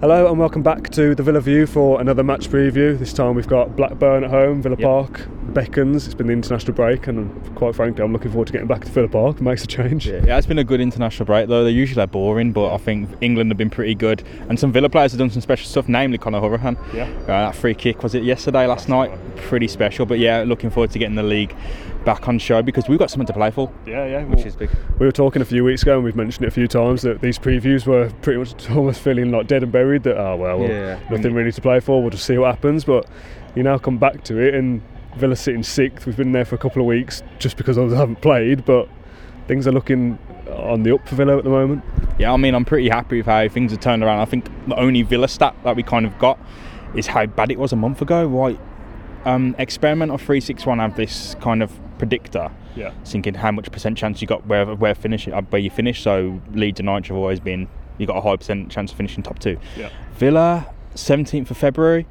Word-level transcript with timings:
Hello 0.00 0.28
and 0.30 0.38
welcome 0.38 0.62
back 0.62 0.90
to 0.90 1.16
the 1.16 1.24
Villa 1.24 1.40
View 1.40 1.66
for 1.66 2.00
another 2.00 2.22
match 2.22 2.48
preview. 2.48 2.96
This 2.96 3.12
time 3.12 3.34
we've 3.34 3.48
got 3.48 3.74
Blackburn 3.74 4.22
at 4.22 4.30
home, 4.30 4.62
Villa 4.62 4.76
Yep. 4.78 4.86
Park 4.86 5.28
beckons. 5.58 6.06
It's 6.06 6.14
been 6.14 6.28
the 6.28 6.32
international 6.32 6.72
break, 6.72 7.08
and 7.08 7.56
quite 7.56 7.74
frankly, 7.74 8.04
I'm 8.04 8.12
looking 8.12 8.30
forward 8.30 8.46
to 8.46 8.52
getting 8.52 8.68
back 8.68 8.84
to 8.84 8.90
Villa 8.90 9.08
Park. 9.08 9.36
It 9.36 9.42
makes 9.50 9.64
a 9.64 9.66
change. 9.66 10.06
Yeah, 10.06 10.24
yeah, 10.24 10.38
it's 10.38 10.46
been 10.46 10.58
a 10.58 10.64
good 10.64 10.80
international 10.80 11.26
break 11.26 11.48
though. 11.48 11.64
They're 11.64 11.72
usually 11.72 12.00
like, 12.00 12.12
boring, 12.12 12.52
but 12.52 12.72
I 12.72 12.78
think 12.78 13.10
England 13.20 13.50
have 13.50 13.58
been 13.58 13.70
pretty 13.70 13.96
good, 13.96 14.22
and 14.48 14.58
some 14.58 14.70
Villa 14.70 14.88
players 14.88 15.12
have 15.12 15.18
done 15.18 15.30
some 15.30 15.42
special 15.42 15.66
stuff. 15.66 15.88
Namely, 15.88 16.16
Conor 16.16 16.40
Hourihane. 16.40 16.76
Yeah. 16.94 17.08
Uh, 17.22 17.26
that 17.26 17.56
free 17.56 17.74
kick 17.74 18.04
was 18.04 18.14
it 18.14 18.22
yesterday, 18.22 18.66
last 18.66 18.88
night? 18.88 19.10
Pretty 19.36 19.66
special. 19.66 20.06
But 20.06 20.20
yeah, 20.20 20.44
looking 20.46 20.70
forward 20.70 20.92
to 20.92 20.98
getting 20.98 21.16
the 21.16 21.24
league 21.24 21.54
back 22.04 22.28
on 22.28 22.38
show 22.38 22.62
because 22.62 22.88
we've 22.88 22.98
got 22.98 23.10
something 23.10 23.26
to 23.26 23.32
play 23.32 23.50
for. 23.50 23.72
Yeah, 23.84 24.06
yeah. 24.06 24.24
Which 24.24 24.38
well, 24.38 24.46
is 24.46 24.54
big. 24.56 24.70
We 25.00 25.06
were 25.06 25.12
talking 25.12 25.42
a 25.42 25.44
few 25.44 25.64
weeks 25.64 25.82
ago, 25.82 25.96
and 25.96 26.04
we've 26.04 26.14
mentioned 26.14 26.44
it 26.44 26.48
a 26.48 26.52
few 26.52 26.68
times 26.68 27.02
that 27.02 27.20
these 27.20 27.36
previews 27.36 27.84
were 27.84 28.10
pretty 28.22 28.38
much 28.38 28.70
almost 28.76 29.00
feeling 29.00 29.32
like 29.32 29.48
dead 29.48 29.64
and 29.64 29.72
buried. 29.72 30.04
That 30.04 30.18
oh 30.18 30.36
well, 30.36 30.60
well 30.60 30.68
Yeah. 30.68 31.00
nothing 31.10 31.34
really 31.34 31.50
to 31.50 31.60
play 31.60 31.80
for. 31.80 32.00
We'll 32.00 32.10
just 32.10 32.26
see 32.26 32.38
what 32.38 32.54
happens. 32.54 32.84
But 32.84 33.06
you 33.56 33.64
now 33.64 33.76
come 33.78 33.98
back 33.98 34.22
to 34.24 34.38
it, 34.38 34.54
and 34.54 34.82
Villa 35.18 35.36
sitting 35.36 35.62
sixth. 35.62 36.06
We've 36.06 36.16
been 36.16 36.32
there 36.32 36.44
for 36.44 36.54
a 36.54 36.58
couple 36.58 36.80
of 36.80 36.86
weeks 36.86 37.22
just 37.38 37.56
because 37.56 37.76
I 37.76 37.82
haven't 37.82 38.20
played, 38.20 38.64
but 38.64 38.88
things 39.46 39.66
are 39.66 39.72
looking 39.72 40.18
on 40.48 40.82
the 40.82 40.94
up 40.94 41.06
for 41.08 41.16
Villa 41.16 41.36
at 41.38 41.44
the 41.44 41.50
moment. 41.50 41.84
Yeah, 42.18 42.32
I 42.32 42.36
mean, 42.36 42.54
I'm 42.54 42.64
pretty 42.64 42.88
happy 42.88 43.18
with 43.18 43.26
how 43.26 43.48
things 43.48 43.72
have 43.72 43.80
turned 43.80 44.02
around. 44.02 44.20
I 44.20 44.24
think 44.24 44.48
the 44.66 44.78
only 44.78 45.02
Villa 45.02 45.28
stat 45.28 45.54
that 45.64 45.76
we 45.76 45.82
kind 45.82 46.06
of 46.06 46.18
got 46.18 46.38
is 46.94 47.06
how 47.06 47.26
bad 47.26 47.50
it 47.50 47.58
was 47.58 47.72
a 47.72 47.76
month 47.76 48.00
ago. 48.00 48.26
Right, 48.26 48.58
um, 49.24 49.54
Experimental 49.58 50.18
361 50.18 50.78
have 50.78 50.96
this 50.96 51.34
kind 51.40 51.62
of 51.62 51.78
predictor. 51.98 52.50
Yeah. 52.76 52.92
Thinking 53.04 53.34
how 53.34 53.50
much 53.50 53.70
percent 53.72 53.98
chance 53.98 54.20
you 54.22 54.28
got 54.28 54.46
where 54.46 54.64
where 54.74 54.94
finish 54.94 55.26
uh, 55.28 55.42
where 55.42 55.60
you 55.60 55.70
finish. 55.70 56.02
So 56.02 56.40
Leeds 56.52 56.80
and 56.80 56.86
Norwich 56.86 57.08
have 57.08 57.16
always 57.16 57.40
been 57.40 57.68
you 57.98 58.06
got 58.06 58.16
a 58.16 58.20
high 58.20 58.36
percent 58.36 58.70
chance 58.70 58.92
of 58.92 58.96
finishing 58.96 59.22
top 59.22 59.38
two. 59.38 59.58
Yeah. 59.76 59.90
Villa 60.14 60.72
17th 60.94 61.50
of 61.50 61.56
February, 61.56 62.06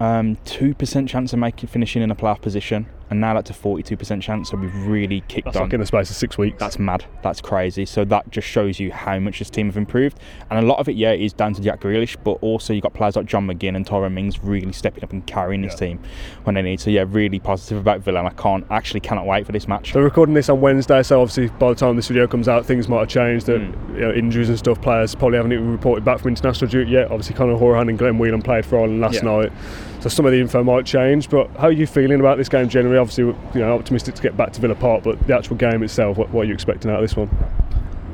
um, 0.00 0.36
two 0.44 0.74
percent 0.74 1.08
chance 1.08 1.32
of 1.32 1.38
making 1.38 1.68
finishing 1.68 2.02
in 2.02 2.10
a 2.10 2.16
playoff 2.16 2.40
position, 2.40 2.86
and 3.10 3.20
now 3.20 3.34
that's 3.34 3.50
a 3.50 3.52
42% 3.54 4.20
chance. 4.22 4.50
So 4.50 4.56
we've 4.56 4.74
really 4.86 5.22
kicked 5.28 5.46
That's 5.46 5.56
on. 5.56 5.64
like 5.64 5.72
in 5.74 5.80
the 5.80 5.86
space 5.86 6.10
of 6.10 6.16
six 6.16 6.36
weeks. 6.38 6.58
That's 6.58 6.78
mad. 6.78 7.04
That's 7.22 7.40
crazy. 7.40 7.84
So 7.86 8.04
that 8.06 8.30
just 8.30 8.46
shows 8.48 8.80
you 8.80 8.92
how 8.92 9.18
much 9.18 9.38
this 9.38 9.50
team 9.50 9.66
have 9.66 9.76
improved. 9.76 10.18
And 10.50 10.58
a 10.58 10.62
lot 10.66 10.78
of 10.78 10.88
it, 10.88 10.96
yeah, 10.96 11.12
is 11.12 11.32
down 11.32 11.54
to 11.54 11.62
Jack 11.62 11.80
Grealish, 11.80 12.16
but 12.24 12.32
also 12.40 12.72
you've 12.72 12.82
got 12.82 12.94
players 12.94 13.16
like 13.16 13.26
John 13.26 13.46
McGinn 13.46 13.76
and 13.76 13.86
Tyrone 13.86 14.14
Mings 14.14 14.42
really 14.42 14.72
stepping 14.72 15.04
up 15.04 15.12
and 15.12 15.26
carrying 15.26 15.62
this 15.62 15.74
Yeah. 15.74 15.88
team 15.88 16.00
when 16.44 16.54
they 16.54 16.62
need. 16.62 16.80
So 16.80 16.90
yeah, 16.90 17.04
really 17.08 17.38
positive 17.38 17.78
about 17.78 18.00
Villa, 18.00 18.20
and 18.20 18.28
I 18.28 18.32
can't 18.32 18.64
actually 18.70 19.00
cannot 19.00 19.26
wait 19.26 19.46
for 19.46 19.52
this 19.52 19.68
match. 19.68 19.94
We're 19.94 20.02
recording 20.02 20.34
this 20.34 20.48
on 20.48 20.60
Wednesday, 20.60 21.02
so 21.02 21.20
obviously 21.20 21.48
by 21.58 21.68
the 21.70 21.74
time 21.74 21.96
this 21.96 22.08
video 22.08 22.26
comes 22.26 22.48
out, 22.48 22.64
things 22.66 22.88
might 22.88 23.00
have 23.00 23.08
changed. 23.08 23.46
That 23.46 23.60
Hmm. 23.60 23.94
you 23.94 24.00
know, 24.00 24.12
injuries 24.12 24.48
and 24.48 24.58
stuff, 24.58 24.80
players 24.80 25.14
probably 25.14 25.36
haven't 25.36 25.52
even 25.52 25.70
reported 25.70 26.04
back 26.04 26.18
from 26.20 26.28
international 26.30 26.70
duty 26.70 26.90
yet. 26.92 27.06
Obviously, 27.06 27.34
Conor 27.34 27.56
Hourihane 27.56 27.88
and 27.88 27.98
Glenn 27.98 28.18
Whelan 28.18 28.42
played 28.42 28.64
for 28.66 28.78
Ireland 28.78 29.00
last 29.00 29.22
Yeah. 29.22 29.30
night, 29.30 29.52
so 30.00 30.08
some 30.08 30.26
of 30.26 30.32
the 30.32 30.40
info 30.40 30.62
might 30.64 30.84
change. 30.86 31.28
But 31.28 31.50
how 31.58 31.68
are 31.68 31.72
you 31.72 31.86
feeling 31.86 32.20
about 32.20 32.38
this 32.38 32.48
game 32.48 32.68
generally? 32.68 32.93
Obviously, 32.98 33.24
you 33.24 33.36
know, 33.60 33.74
optimistic 33.74 34.14
to 34.16 34.22
get 34.22 34.36
back 34.36 34.52
to 34.52 34.60
Villa 34.60 34.74
Park, 34.74 35.04
but 35.04 35.24
the 35.26 35.36
actual 35.36 35.56
game 35.56 35.82
itself, 35.82 36.16
what, 36.16 36.30
what 36.30 36.42
are 36.42 36.44
you 36.44 36.54
expecting 36.54 36.90
out 36.90 36.96
of 36.96 37.02
this 37.02 37.16
one? 37.16 37.28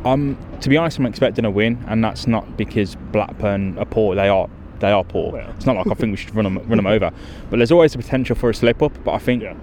Um, 0.04 0.38
to 0.60 0.68
be 0.68 0.76
honest, 0.76 0.98
I'm 0.98 1.06
expecting 1.06 1.44
a 1.44 1.50
win, 1.50 1.82
and 1.86 2.02
that's 2.02 2.26
not 2.26 2.56
because 2.56 2.94
Blackburn 3.12 3.78
are 3.78 3.84
poor. 3.84 4.14
They 4.14 4.28
are. 4.28 4.48
They 4.78 4.90
are 4.90 5.04
poor. 5.04 5.32
Well. 5.32 5.50
It's 5.56 5.66
not 5.66 5.76
like 5.76 5.86
I 5.88 5.94
think 5.94 6.12
we 6.12 6.16
should 6.16 6.34
run 6.34 6.44
them, 6.44 6.56
run 6.66 6.76
them 6.78 6.86
over, 6.86 7.10
but 7.50 7.58
there's 7.58 7.72
always 7.72 7.92
the 7.92 7.98
potential 7.98 8.34
for 8.34 8.48
a 8.50 8.54
slip 8.54 8.82
up. 8.82 8.92
But 9.04 9.12
I 9.12 9.18
think, 9.18 9.42
Yeah. 9.42 9.54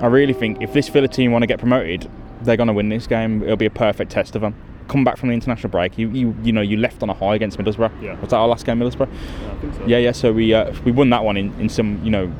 I 0.00 0.06
really 0.06 0.32
think, 0.32 0.62
if 0.62 0.72
this 0.72 0.88
Villa 0.88 1.08
team 1.08 1.32
want 1.32 1.42
to 1.42 1.46
get 1.46 1.58
promoted, 1.58 2.08
they're 2.42 2.56
going 2.56 2.68
to 2.68 2.72
win 2.72 2.88
this 2.88 3.06
game. 3.06 3.42
It'll 3.42 3.56
be 3.56 3.66
a 3.66 3.70
perfect 3.70 4.10
test 4.12 4.34
of 4.36 4.42
them. 4.42 4.54
Come 4.88 5.04
back 5.04 5.18
from 5.18 5.28
the 5.28 5.34
international 5.34 5.70
break, 5.70 5.98
you 5.98 6.08
you, 6.10 6.34
you 6.42 6.52
know 6.52 6.62
you 6.62 6.76
left 6.76 7.02
on 7.02 7.10
a 7.10 7.14
high 7.14 7.34
against 7.36 7.58
Middlesbrough. 7.58 8.02
Yeah. 8.02 8.18
Was 8.20 8.30
that 8.30 8.36
our 8.36 8.48
last 8.48 8.64
game, 8.66 8.78
Middlesbrough? 8.80 9.08
I 9.08 9.54
think 9.60 9.74
so. 9.74 9.86
Yeah, 9.86 9.98
yeah. 9.98 10.12
So 10.12 10.32
we 10.32 10.52
uh, 10.54 10.72
we 10.84 10.90
won 10.90 11.10
that 11.10 11.22
one 11.22 11.36
in, 11.36 11.52
in 11.60 11.68
some 11.68 12.00
you 12.04 12.10
know 12.10 12.32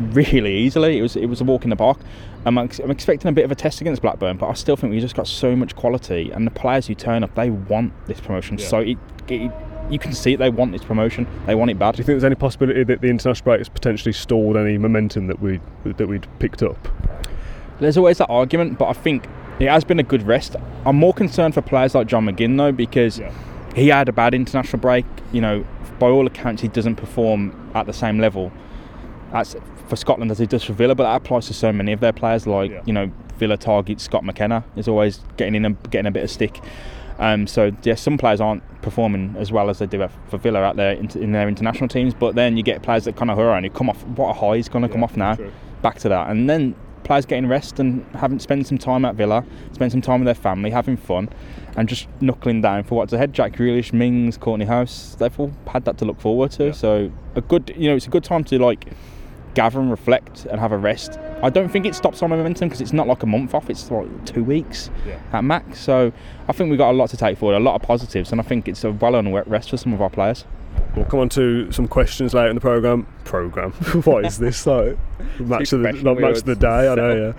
really 0.00 0.54
easily. 0.56 0.98
It 0.98 1.02
was 1.02 1.16
it 1.16 1.26
was 1.26 1.40
a 1.40 1.44
walk 1.44 1.64
in 1.64 1.70
the 1.70 1.76
park. 1.76 1.98
I'm, 2.46 2.56
ex- 2.56 2.78
I'm 2.78 2.90
expecting 2.90 3.28
a 3.28 3.32
bit 3.32 3.44
of 3.44 3.50
a 3.50 3.54
test 3.54 3.80
against 3.80 4.00
Blackburn, 4.00 4.36
but 4.36 4.48
I 4.48 4.54
still 4.54 4.76
think 4.76 4.92
we 4.92 5.00
just 5.00 5.16
got 5.16 5.26
so 5.26 5.54
much 5.56 5.74
quality, 5.76 6.30
and 6.30 6.46
the 6.46 6.50
players 6.50 6.86
who 6.86 6.94
turn 6.94 7.24
up, 7.24 7.34
they 7.34 7.50
want 7.50 7.92
this 8.06 8.20
promotion. 8.20 8.58
Yeah. 8.58 8.66
So 8.68 8.78
it, 8.78 8.98
it 9.28 9.50
you 9.90 9.98
can 9.98 10.12
see 10.12 10.34
it. 10.34 10.36
They 10.38 10.50
want 10.50 10.72
this 10.72 10.84
promotion. 10.84 11.26
They 11.46 11.54
want 11.54 11.70
it 11.70 11.78
bad. 11.78 11.94
Do 11.96 12.00
you 12.00 12.04
think 12.04 12.14
there's 12.14 12.24
any 12.24 12.34
possibility 12.34 12.84
that 12.84 13.00
the 13.00 13.08
international 13.08 13.44
break 13.44 13.58
has 13.60 13.68
potentially 13.68 14.12
stalled 14.12 14.56
any 14.56 14.78
momentum 14.78 15.26
that 15.26 15.40
we 15.40 15.60
that 15.84 16.06
we'd 16.06 16.26
picked 16.38 16.62
up? 16.62 16.88
There's 17.80 17.96
always 17.96 18.18
that 18.18 18.28
argument, 18.28 18.78
but 18.78 18.86
I 18.88 18.92
think 18.92 19.26
it 19.58 19.68
has 19.68 19.84
been 19.84 19.98
a 19.98 20.04
good 20.04 20.22
rest. 20.26 20.56
I'm 20.86 20.96
more 20.96 21.12
concerned 21.14 21.54
for 21.54 21.62
players 21.62 21.94
like 21.94 22.06
John 22.06 22.26
McGinn 22.26 22.56
though, 22.56 22.72
because 22.72 23.18
Yeah. 23.18 23.32
he 23.74 23.88
had 23.88 24.08
a 24.08 24.12
bad 24.12 24.34
international 24.34 24.80
break. 24.80 25.04
You 25.32 25.40
know, 25.40 25.64
by 25.98 26.06
all 26.08 26.26
accounts, 26.26 26.62
he 26.62 26.68
doesn't 26.68 26.96
perform 26.96 27.70
at 27.74 27.86
the 27.86 27.92
same 27.92 28.18
level 28.18 28.52
as 29.32 29.56
for 29.88 29.96
Scotland 29.96 30.30
as 30.30 30.38
he 30.38 30.46
does 30.46 30.62
for 30.64 30.72
Villa. 30.72 30.94
But 30.94 31.04
that 31.04 31.16
applies 31.16 31.46
to 31.48 31.54
so 31.54 31.72
many 31.72 31.92
of 31.92 32.00
their 32.00 32.12
players. 32.12 32.46
Like 32.46 32.70
Yeah. 32.70 32.82
you 32.86 32.92
know, 32.92 33.10
Villa 33.38 33.56
target 33.56 34.00
Scott 34.00 34.24
McKenna 34.24 34.64
is 34.76 34.88
always 34.88 35.20
getting 35.36 35.54
in 35.54 35.64
and 35.64 35.90
getting 35.90 36.06
a 36.06 36.10
bit 36.10 36.22
of 36.24 36.30
stick. 36.30 36.60
Um, 37.18 37.46
so 37.48 37.72
yeah, 37.82 37.96
some 37.96 38.16
players 38.16 38.40
aren't 38.40 38.62
performing 38.82 39.34
as 39.38 39.50
well 39.50 39.70
as 39.70 39.80
they 39.80 39.86
do 39.86 40.06
for 40.28 40.38
Villa 40.38 40.60
out 40.60 40.76
there 40.76 40.92
in, 40.92 41.32
their 41.32 41.48
international 41.48 41.88
teams. 41.88 42.14
But 42.14 42.34
then 42.36 42.56
you 42.56 42.62
get 42.62 42.82
players 42.82 43.04
that 43.06 43.16
kind 43.16 43.30
of 43.30 43.38
Hourihane 43.38 43.64
who 43.64 43.70
come 43.70 43.90
off. 43.90 44.04
What 44.06 44.30
a 44.30 44.32
high 44.34 44.56
he's 44.56 44.68
going 44.68 44.82
to 44.82 44.88
come 44.88 45.02
off 45.02 45.16
now. 45.16 45.34
true. 45.34 45.52
Back 45.82 45.98
to 46.00 46.08
that, 46.08 46.28
and 46.28 46.48
then 46.50 46.74
players 47.04 47.24
getting 47.24 47.48
rest 47.48 47.78
and 47.80 48.04
having 48.16 48.38
spent 48.38 48.66
some 48.66 48.76
time 48.78 49.04
at 49.04 49.14
Villa, 49.14 49.44
spend 49.72 49.90
some 49.92 50.00
time 50.02 50.20
with 50.20 50.26
their 50.26 50.34
family, 50.34 50.70
having 50.70 50.96
fun, 50.96 51.28
and 51.76 51.88
just 51.88 52.06
knuckling 52.20 52.60
down 52.60 52.82
for 52.82 52.96
what's 52.96 53.12
ahead. 53.12 53.32
Jack 53.32 53.52
Grealish, 53.52 53.92
Mings, 53.92 54.36
Kortney 54.36 54.66
Hause, 54.66 55.16
they've 55.18 55.38
all 55.40 55.52
had 55.68 55.84
that 55.86 55.96
to 55.98 56.04
look 56.04 56.20
forward 56.20 56.50
to. 56.52 56.66
Yeah. 56.66 56.72
So 56.72 57.10
a 57.36 57.40
good, 57.40 57.72
you 57.76 57.88
know, 57.88 57.96
it's 57.96 58.06
a 58.08 58.10
good 58.10 58.24
time 58.24 58.42
to 58.44 58.58
like 58.58 58.86
gather 59.58 59.80
and 59.80 59.90
reflect 59.90 60.46
and 60.46 60.60
have 60.60 60.70
a 60.70 60.78
rest. 60.78 61.18
I 61.42 61.50
don't 61.50 61.68
think 61.68 61.84
it 61.84 61.96
stops 61.96 62.22
our 62.22 62.28
momentum 62.28 62.68
because 62.68 62.80
it's 62.80 62.92
not 62.92 63.08
like 63.08 63.24
a 63.24 63.26
month 63.26 63.54
off; 63.54 63.68
it's 63.68 63.90
like 63.90 64.06
two 64.24 64.44
weeks 64.44 64.88
Yeah. 65.04 65.18
at 65.32 65.42
max. 65.42 65.80
So 65.80 66.12
I 66.48 66.52
think 66.52 66.70
we've 66.70 66.78
got 66.78 66.92
a 66.92 66.96
lot 66.96 67.10
to 67.10 67.16
take 67.16 67.38
forward, 67.38 67.56
a 67.56 67.60
lot 67.60 67.74
of 67.74 67.82
positives, 67.82 68.30
and 68.30 68.40
I 68.40 68.44
think 68.44 68.68
it's 68.68 68.84
a 68.84 68.92
well-earned 68.92 69.34
rest 69.48 69.70
for 69.70 69.76
some 69.76 69.92
of 69.92 70.00
our 70.00 70.10
players. 70.10 70.44
We'll 70.94 71.06
come 71.06 71.20
on 71.20 71.28
to 71.30 71.72
some 71.72 71.88
questions 71.88 72.34
later 72.34 72.50
in 72.50 72.54
the 72.54 72.60
program. 72.60 73.06
Program. 73.24 73.72
what 74.04 74.24
is 74.24 74.38
this? 74.38 74.64
Like 74.64 74.96
match 75.40 75.72
of 75.72 75.80
the 75.80 75.92
not 75.92 76.18
match 76.20 76.38
of 76.38 76.44
the 76.44 76.54
day. 76.54 76.88
I 76.88 76.94
know. 76.94 77.16
Yeah. 77.16 77.32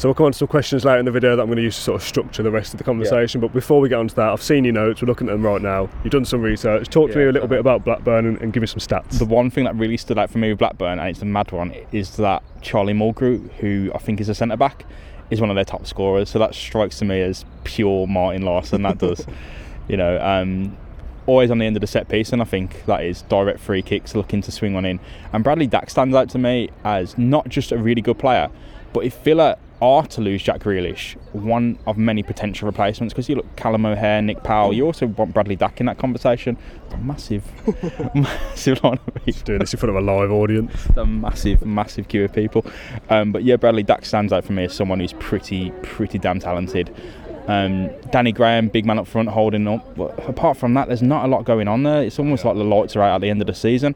So 0.00 0.08
we'll 0.08 0.14
come 0.14 0.24
on 0.24 0.32
to 0.32 0.38
some 0.38 0.48
questions 0.48 0.86
later 0.86 0.98
in 0.98 1.04
the 1.04 1.10
video 1.10 1.36
that 1.36 1.42
I'm 1.42 1.48
going 1.48 1.58
to 1.58 1.62
use 1.62 1.76
to 1.76 1.82
sort 1.82 2.00
of 2.00 2.08
structure 2.08 2.42
the 2.42 2.50
rest 2.50 2.72
of 2.72 2.78
the 2.78 2.84
conversation. 2.84 3.38
But 3.38 3.52
before 3.52 3.82
we 3.82 3.90
get 3.90 3.98
onto 3.98 4.14
that, 4.14 4.30
I've 4.30 4.42
seen 4.42 4.64
your 4.64 4.72
notes. 4.72 5.02
We're 5.02 5.08
looking 5.08 5.28
at 5.28 5.32
them 5.32 5.44
right 5.44 5.60
now. 5.60 5.90
You've 6.02 6.12
done 6.12 6.24
some 6.24 6.40
research. 6.40 6.88
Talk 6.88 7.10
to 7.10 7.18
Yeah, 7.18 7.24
me 7.24 7.28
a 7.28 7.32
little 7.32 7.44
okay. 7.44 7.56
bit 7.56 7.60
about 7.60 7.84
Blackburn 7.84 8.24
and, 8.24 8.40
and 8.40 8.50
give 8.50 8.62
me 8.62 8.66
some 8.66 8.78
stats. 8.78 9.18
The 9.18 9.26
one 9.26 9.50
thing 9.50 9.64
that 9.64 9.76
really 9.76 9.98
stood 9.98 10.16
out 10.16 10.30
for 10.30 10.38
me 10.38 10.48
with 10.48 10.58
Blackburn, 10.58 10.98
and 10.98 11.06
it's 11.10 11.20
a 11.20 11.26
mad 11.26 11.52
one, 11.52 11.74
is 11.92 12.16
that 12.16 12.42
Charlie 12.62 12.94
Mulgrew, 12.94 13.52
who 13.58 13.92
I 13.94 13.98
think 13.98 14.22
is 14.22 14.30
a 14.30 14.34
centre 14.34 14.56
back, 14.56 14.86
is 15.28 15.38
one 15.38 15.50
of 15.50 15.54
their 15.54 15.66
top 15.66 15.86
scorers. 15.86 16.30
So 16.30 16.38
that 16.38 16.54
strikes 16.54 16.98
to 17.00 17.04
me 17.04 17.20
as 17.20 17.44
pure 17.64 18.06
Martin 18.06 18.40
Laursen. 18.40 18.84
That 18.84 18.96
does, 18.96 19.26
you 19.88 19.98
know, 19.98 20.18
um, 20.22 20.78
always 21.26 21.50
on 21.50 21.58
the 21.58 21.66
end 21.66 21.76
of 21.76 21.82
the 21.82 21.86
set 21.86 22.08
piece, 22.08 22.32
and 22.32 22.40
I 22.40 22.46
think 22.46 22.86
that 22.86 23.04
is 23.04 23.20
direct 23.20 23.60
free 23.60 23.82
kicks 23.82 24.14
looking 24.14 24.40
to 24.40 24.50
swing 24.50 24.72
one 24.72 24.86
in. 24.86 24.98
And 25.34 25.44
Bradley 25.44 25.66
Dack 25.66 25.90
stands 25.90 26.16
out 26.16 26.30
to 26.30 26.38
me 26.38 26.70
as 26.84 27.18
not 27.18 27.50
just 27.50 27.70
a 27.70 27.76
really 27.76 28.00
good 28.00 28.18
player, 28.18 28.48
but 28.94 29.04
if 29.04 29.18
Villa 29.18 29.58
are 29.82 30.06
to 30.06 30.20
lose 30.20 30.42
Jack 30.42 30.60
Grealish, 30.60 31.14
one 31.32 31.78
of 31.86 31.96
many 31.96 32.22
potential 32.22 32.66
replacements, 32.66 33.14
because 33.14 33.28
you 33.28 33.36
look 33.36 33.56
Callum 33.56 33.86
O'Hare, 33.86 34.20
Nick 34.22 34.42
Powell, 34.42 34.72
you 34.72 34.84
also 34.84 35.06
want 35.06 35.32
Bradley 35.32 35.56
Dack 35.56 35.80
in 35.80 35.86
that 35.86 35.98
conversation. 35.98 36.56
A 36.90 36.96
massive, 36.98 37.44
massive 38.14 38.82
line 38.82 38.98
of 39.06 39.24
people 39.24 39.42
Doing 39.44 39.58
this 39.60 39.72
in 39.72 39.78
front 39.78 39.96
of 39.96 40.02
a 40.02 40.06
live 40.06 40.30
audience. 40.30 40.72
a 40.96 41.06
massive, 41.06 41.64
massive 41.64 42.08
queue 42.08 42.24
of 42.24 42.32
people. 42.32 42.64
Um, 43.08 43.32
but 43.32 43.44
yeah, 43.44 43.56
Bradley 43.56 43.82
Dack 43.82 44.04
stands 44.04 44.32
out 44.32 44.44
for 44.44 44.52
me 44.52 44.64
as 44.64 44.74
someone 44.74 45.00
who's 45.00 45.12
pretty, 45.14 45.70
pretty 45.82 46.18
damn 46.18 46.40
talented. 46.40 46.94
Um, 47.46 47.90
Danny 48.10 48.32
Graham, 48.32 48.68
big 48.68 48.84
man 48.84 48.98
up 48.98 49.06
front, 49.06 49.28
holding 49.28 49.66
up. 49.66 49.96
But 49.96 50.28
apart 50.28 50.56
from 50.56 50.74
that, 50.74 50.88
there's 50.88 51.02
not 51.02 51.24
a 51.24 51.28
lot 51.28 51.44
going 51.44 51.68
on 51.68 51.82
there. 51.82 52.02
It's 52.02 52.18
almost 52.18 52.44
like 52.44 52.56
the 52.56 52.64
lights 52.64 52.96
are 52.96 53.02
out 53.02 53.16
at 53.16 53.20
the 53.22 53.30
end 53.30 53.40
of 53.40 53.46
the 53.46 53.54
season. 53.54 53.94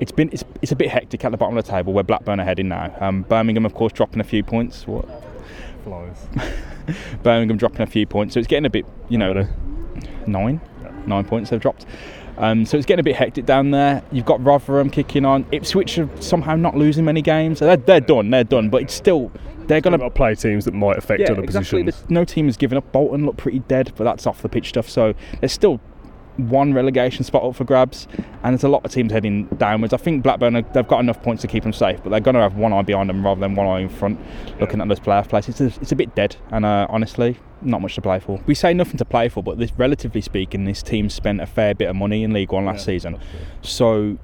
It's 0.00 0.12
been 0.12 0.30
it's, 0.32 0.44
it's 0.60 0.72
a 0.72 0.76
bit 0.76 0.88
hectic 0.88 1.24
at 1.24 1.30
the 1.30 1.36
bottom 1.36 1.56
of 1.56 1.64
the 1.64 1.70
table 1.70 1.92
where 1.92 2.04
Blackburn 2.04 2.40
are 2.40 2.44
heading 2.44 2.68
now. 2.68 2.94
Um, 3.00 3.22
Birmingham, 3.22 3.64
of 3.64 3.74
course, 3.74 3.92
dropping 3.92 4.20
a 4.20 4.24
few 4.24 4.42
points. 4.42 4.86
What? 4.86 5.06
Flies. 5.84 6.26
Birmingham 7.22 7.56
dropping 7.56 7.82
a 7.82 7.86
few 7.86 8.06
points, 8.06 8.34
so 8.34 8.40
it's 8.40 8.48
getting 8.48 8.66
a 8.66 8.70
bit, 8.70 8.84
you 9.08 9.18
know, 9.18 9.46
nine, 10.26 10.60
nine 11.06 11.24
points 11.24 11.50
they've 11.50 11.60
dropped. 11.60 11.86
Um, 12.38 12.64
so 12.64 12.76
it's 12.76 12.86
getting 12.86 13.00
a 13.00 13.04
bit 13.04 13.16
hectic 13.16 13.44
down 13.46 13.70
there. 13.70 14.02
You've 14.10 14.24
got 14.24 14.42
Rotherham 14.42 14.90
kicking 14.90 15.24
on. 15.24 15.46
Ipswich 15.52 15.98
are 15.98 16.08
somehow 16.20 16.56
not 16.56 16.76
losing 16.76 17.04
many 17.04 17.22
games. 17.22 17.60
They're, 17.60 17.76
they're 17.76 18.00
done. 18.00 18.30
They're 18.30 18.42
done. 18.44 18.70
But 18.70 18.82
it's 18.82 18.94
still 18.94 19.30
they're 19.66 19.80
going 19.80 19.98
to 19.98 20.10
play 20.10 20.34
teams 20.34 20.64
that 20.64 20.74
might 20.74 20.98
affect 20.98 21.22
other 21.28 21.42
exactly. 21.42 21.84
positions. 21.84 21.84
There's- 21.84 22.10
No 22.10 22.24
team 22.24 22.46
has 22.46 22.56
given 22.56 22.78
up. 22.78 22.90
Bolton 22.90 23.26
look 23.26 23.36
pretty 23.36 23.60
dead, 23.60 23.92
but 23.96 24.04
that's 24.04 24.26
off 24.26 24.42
the 24.42 24.48
pitch 24.48 24.70
stuff. 24.70 24.88
So 24.88 25.14
there's 25.40 25.52
still 25.52 25.80
one 26.36 26.72
relegation 26.72 27.24
spot 27.24 27.44
up 27.44 27.54
for 27.54 27.64
grabs, 27.64 28.08
and 28.42 28.52
there's 28.52 28.64
a 28.64 28.68
lot 28.68 28.84
of 28.84 28.90
teams 28.90 29.12
heading 29.12 29.46
downwards. 29.58 29.92
I 29.92 29.96
think 29.96 30.22
Blackburn 30.22 30.56
are, 30.56 30.62
they've 30.62 30.86
got 30.86 31.00
enough 31.00 31.22
points 31.22 31.42
to 31.42 31.48
keep 31.48 31.62
them 31.62 31.72
safe, 31.72 32.02
but 32.02 32.10
they're 32.10 32.20
going 32.20 32.34
to 32.34 32.40
have 32.40 32.56
one 32.56 32.72
eye 32.72 32.82
behind 32.82 33.08
them 33.08 33.24
rather 33.24 33.40
than 33.40 33.54
one 33.54 33.66
eye 33.66 33.80
in 33.80 33.88
front, 33.88 34.18
looking 34.60 34.80
at 34.80 34.88
those 34.88 35.00
playoff 35.00 35.28
places. 35.28 35.60
It's 35.60 35.76
a, 35.76 35.80
it's 35.80 35.92
a 35.92 35.96
bit 35.96 36.14
dead, 36.14 36.36
and 36.50 36.64
uh, 36.64 36.86
honestly, 36.88 37.38
not 37.60 37.80
much 37.80 37.94
to 37.94 38.02
play 38.02 38.18
for. 38.18 38.40
We 38.46 38.54
say 38.54 38.74
nothing 38.74 38.96
to 38.96 39.04
play 39.04 39.28
for, 39.28 39.42
but 39.42 39.58
this, 39.58 39.72
relatively 39.76 40.20
speaking, 40.20 40.64
this 40.64 40.82
team 40.82 41.10
spent 41.10 41.40
a 41.40 41.46
fair 41.46 41.74
bit 41.74 41.88
of 41.88 41.96
money 41.96 42.24
in 42.24 42.32
League 42.32 42.52
One 42.52 42.64
last 42.64 42.84
season. 42.84 43.18
So 43.62 44.18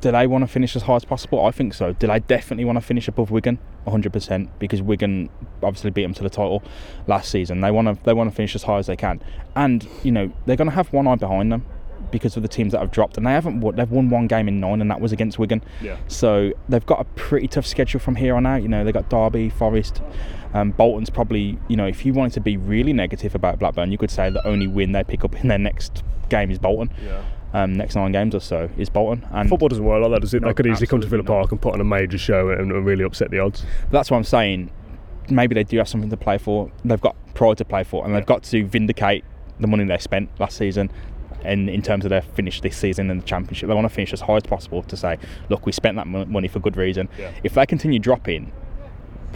do 0.00 0.10
they 0.12 0.26
want 0.26 0.42
to 0.42 0.48
finish 0.48 0.74
as 0.76 0.82
high 0.82 0.96
as 0.96 1.04
possible? 1.04 1.44
I 1.44 1.50
think 1.50 1.74
so. 1.74 1.92
Do 1.92 2.06
they 2.06 2.20
definitely 2.20 2.64
want 2.64 2.76
to 2.76 2.80
finish 2.80 3.06
above 3.08 3.30
Wigan? 3.30 3.58
100% 3.86 4.48
because 4.58 4.82
Wigan 4.82 5.28
obviously 5.62 5.90
beat 5.90 6.02
them 6.02 6.14
to 6.14 6.22
the 6.22 6.30
title 6.30 6.62
last 7.06 7.30
season. 7.30 7.60
They 7.60 7.70
want 7.70 7.88
to 7.88 8.04
they 8.04 8.12
want 8.12 8.30
to 8.30 8.36
finish 8.36 8.54
as 8.54 8.62
high 8.64 8.78
as 8.78 8.86
they 8.86 8.96
can, 8.96 9.20
and 9.56 9.86
you 10.02 10.12
know 10.12 10.32
they're 10.46 10.56
going 10.56 10.68
to 10.70 10.74
have 10.74 10.92
one 10.92 11.06
eye 11.06 11.16
behind 11.16 11.50
them 11.52 11.64
because 12.10 12.36
of 12.36 12.42
the 12.42 12.48
teams 12.48 12.72
that 12.72 12.80
have 12.80 12.90
dropped, 12.90 13.16
and 13.16 13.26
they 13.26 13.30
haven't. 13.32 13.60
won- 13.60 13.76
They've 13.76 13.90
won 13.90 14.10
one 14.10 14.26
game 14.26 14.48
in 14.48 14.58
nine, 14.60 14.80
and 14.80 14.90
that 14.90 15.00
was 15.00 15.12
against 15.12 15.38
Wigan. 15.38 15.62
Yeah. 15.80 15.96
So 16.08 16.52
they've 16.68 16.84
got 16.84 17.00
a 17.00 17.04
pretty 17.04 17.46
tough 17.48 17.66
schedule 17.66 18.00
from 18.00 18.16
here 18.16 18.34
on 18.34 18.46
out. 18.46 18.62
You 18.62 18.68
know 18.68 18.84
they've 18.84 18.94
got 18.94 19.08
Derby, 19.10 19.48
Forest. 19.50 20.02
Um, 20.52 20.72
Bolton's 20.72 21.10
probably, 21.10 21.56
you 21.68 21.76
know, 21.76 21.86
if 21.86 22.04
you 22.04 22.12
wanted 22.12 22.32
to 22.34 22.40
be 22.40 22.56
really 22.56 22.92
negative 22.92 23.36
about 23.36 23.60
Blackburn, 23.60 23.92
you 23.92 23.98
could 23.98 24.10
say 24.10 24.30
the 24.30 24.44
only 24.46 24.66
win 24.66 24.90
they 24.92 25.04
pick 25.04 25.24
up 25.24 25.36
in 25.40 25.46
their 25.48 25.58
next 25.58 26.02
game 26.28 26.50
is 26.50 26.58
Bolton. 26.58 26.92
Yeah. 27.04 27.22
Um, 27.52 27.72
next 27.74 27.96
nine 27.96 28.12
games 28.12 28.32
or 28.34 28.40
so 28.40 28.70
is 28.78 28.88
Bolton, 28.88 29.26
and 29.32 29.48
Football 29.48 29.68
doesn't 29.68 29.84
work 29.84 30.00
like 30.02 30.12
that, 30.12 30.20
does 30.20 30.34
it? 30.34 30.42
No, 30.42 30.48
they 30.48 30.54
could 30.54 30.68
easily 30.68 30.86
come 30.86 31.00
to 31.00 31.06
Villa 31.08 31.24
not. 31.24 31.26
Park 31.26 31.50
and 31.50 31.60
put 31.60 31.74
on 31.74 31.80
a 31.80 31.84
major 31.84 32.16
show 32.16 32.50
and, 32.50 32.70
and 32.70 32.86
really 32.86 33.02
upset 33.02 33.32
the 33.32 33.40
odds. 33.40 33.64
But 33.82 33.90
that's 33.90 34.10
what 34.10 34.18
I'm 34.18 34.24
saying. 34.24 34.70
Maybe 35.28 35.56
they 35.56 35.64
do 35.64 35.78
have 35.78 35.88
something 35.88 36.10
to 36.10 36.16
play 36.16 36.38
for. 36.38 36.70
They've 36.84 37.00
got 37.00 37.16
pride 37.34 37.58
to 37.58 37.64
play 37.64 37.82
for, 37.82 38.04
and 38.04 38.14
they've 38.14 38.24
got 38.24 38.44
to 38.44 38.64
vindicate 38.64 39.24
the 39.58 39.66
money 39.66 39.84
they 39.84 39.98
spent 39.98 40.30
last 40.38 40.56
season. 40.56 40.92
And 41.42 41.68
in 41.70 41.82
terms 41.82 42.04
of 42.04 42.10
their 42.10 42.22
finish 42.22 42.60
this 42.60 42.76
season 42.76 43.10
in 43.10 43.18
the 43.18 43.24
championship, 43.24 43.68
they 43.68 43.74
want 43.74 43.86
to 43.86 43.94
finish 43.94 44.12
as 44.12 44.20
high 44.20 44.36
as 44.36 44.42
possible 44.42 44.82
to 44.84 44.96
say, 44.96 45.18
look, 45.48 45.66
we 45.66 45.72
spent 45.72 45.96
that 45.96 46.06
money 46.06 46.48
for 46.48 46.60
good 46.60 46.76
reason. 46.76 47.08
Yeah. 47.18 47.32
If 47.42 47.54
they 47.54 47.66
continue 47.66 47.98
dropping, 47.98 48.52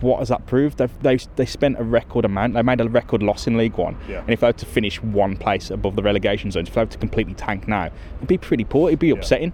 what 0.03 0.19
has 0.19 0.29
that 0.29 0.47
proved? 0.47 0.79
They've, 0.79 1.03
they've 1.03 1.27
they 1.37 1.47
spent 1.47 1.79
a 1.79 1.83
record 1.85 2.25
amount. 2.25 2.55
They 2.55 2.63
made 2.63 2.81
a 2.81 2.89
record 2.89 3.23
loss 3.23 3.47
in 3.47 3.57
League 3.57 3.77
One, 3.77 3.97
Yeah. 4.09 4.21
and 4.21 4.31
if 4.31 4.41
they 4.41 4.49
were 4.49 4.53
to 4.53 4.67
finish 4.67 5.03
one 5.03 5.37
place 5.37 5.71
above 5.71 5.97
the 5.97 6.03
relegation 6.03 6.51
zone, 6.51 6.67
if 6.67 6.75
they 6.75 6.83
were 6.83 6.87
to 6.87 6.99
completely 6.99 7.35
tank 7.35 7.67
now, 7.69 7.91
it'd 8.17 8.29
be 8.29 8.39
pretty 8.39 8.65
poor. 8.65 8.89
It'd 8.89 8.99
be 9.01 9.11
upsetting. 9.11 9.53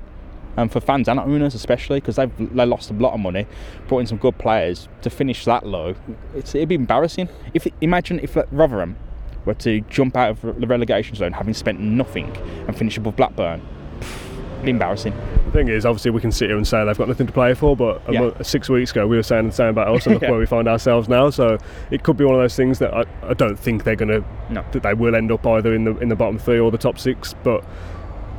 Um, 0.56 0.68
for 0.68 0.80
fans 0.80 1.08
and 1.08 1.20
owners 1.20 1.54
especially 1.54 2.00
because 2.00 2.16
they've 2.16 2.30
they 2.54 2.66
lost 2.66 2.90
a 2.90 2.94
lot 2.94 3.14
of 3.14 3.20
money, 3.20 3.46
brought 3.86 4.00
in 4.00 4.06
some 4.06 4.18
good 4.18 4.36
players 4.36 4.88
to 5.02 5.08
finish 5.08 5.44
that 5.44 5.64
low. 5.64 5.94
It's, 6.34 6.54
it'd 6.56 6.68
be 6.68 6.74
embarrassing. 6.74 7.28
If 7.54 7.68
imagine 7.80 8.18
if 8.18 8.36
Rotherham 8.50 8.96
were 9.44 9.54
to 9.54 9.80
jump 9.82 10.16
out 10.16 10.30
of 10.44 10.60
the 10.60 10.66
relegation 10.66 11.14
zone 11.14 11.32
having 11.32 11.54
spent 11.54 11.78
nothing 11.80 12.36
and 12.66 12.76
finish 12.76 12.96
above 12.98 13.14
Blackburn, 13.16 13.62
pff, 14.00 14.24
it'd 14.24 14.29
be 14.64 14.70
embarrassing. 14.70 15.12
The 15.46 15.50
thing 15.52 15.68
is, 15.68 15.84
obviously, 15.86 16.10
we 16.12 16.20
can 16.20 16.30
sit 16.32 16.48
here 16.50 16.56
and 16.56 16.66
say 16.66 16.84
they've 16.84 16.96
got 16.96 17.08
nothing 17.08 17.26
to 17.26 17.32
play 17.32 17.54
for, 17.54 17.76
but 17.76 18.02
a 18.08 18.12
Yeah. 18.12 18.20
mo- 18.20 18.34
six 18.42 18.68
weeks 18.68 18.90
ago 18.92 19.06
we 19.06 19.16
were 19.16 19.22
saying 19.22 19.46
the 19.46 19.52
same 19.52 19.68
about 19.68 19.88
us, 19.88 20.06
and 20.06 20.14
look 20.16 20.22
Yeah. 20.22 20.30
where 20.30 20.38
we 20.40 20.46
find 20.46 20.68
ourselves 20.68 21.08
now. 21.08 21.30
So 21.30 21.58
it 21.90 22.02
could 22.02 22.16
be 22.16 22.24
one 22.24 22.34
of 22.34 22.40
those 22.40 22.54
things 22.56 22.78
that 22.78 22.94
I, 22.94 23.04
I 23.28 23.34
don't 23.34 23.58
think 23.58 23.84
they're 23.84 23.96
going 23.96 24.08
to, 24.10 24.24
No. 24.50 24.64
that 24.72 24.82
they 24.82 24.94
will 24.94 25.14
end 25.14 25.32
up 25.32 25.46
either 25.46 25.74
in 25.74 25.84
the 25.84 25.96
in 25.98 26.08
the 26.08 26.16
bottom 26.16 26.38
three 26.38 26.58
or 26.60 26.70
the 26.70 26.78
top 26.78 26.98
six. 26.98 27.34
But 27.42 27.64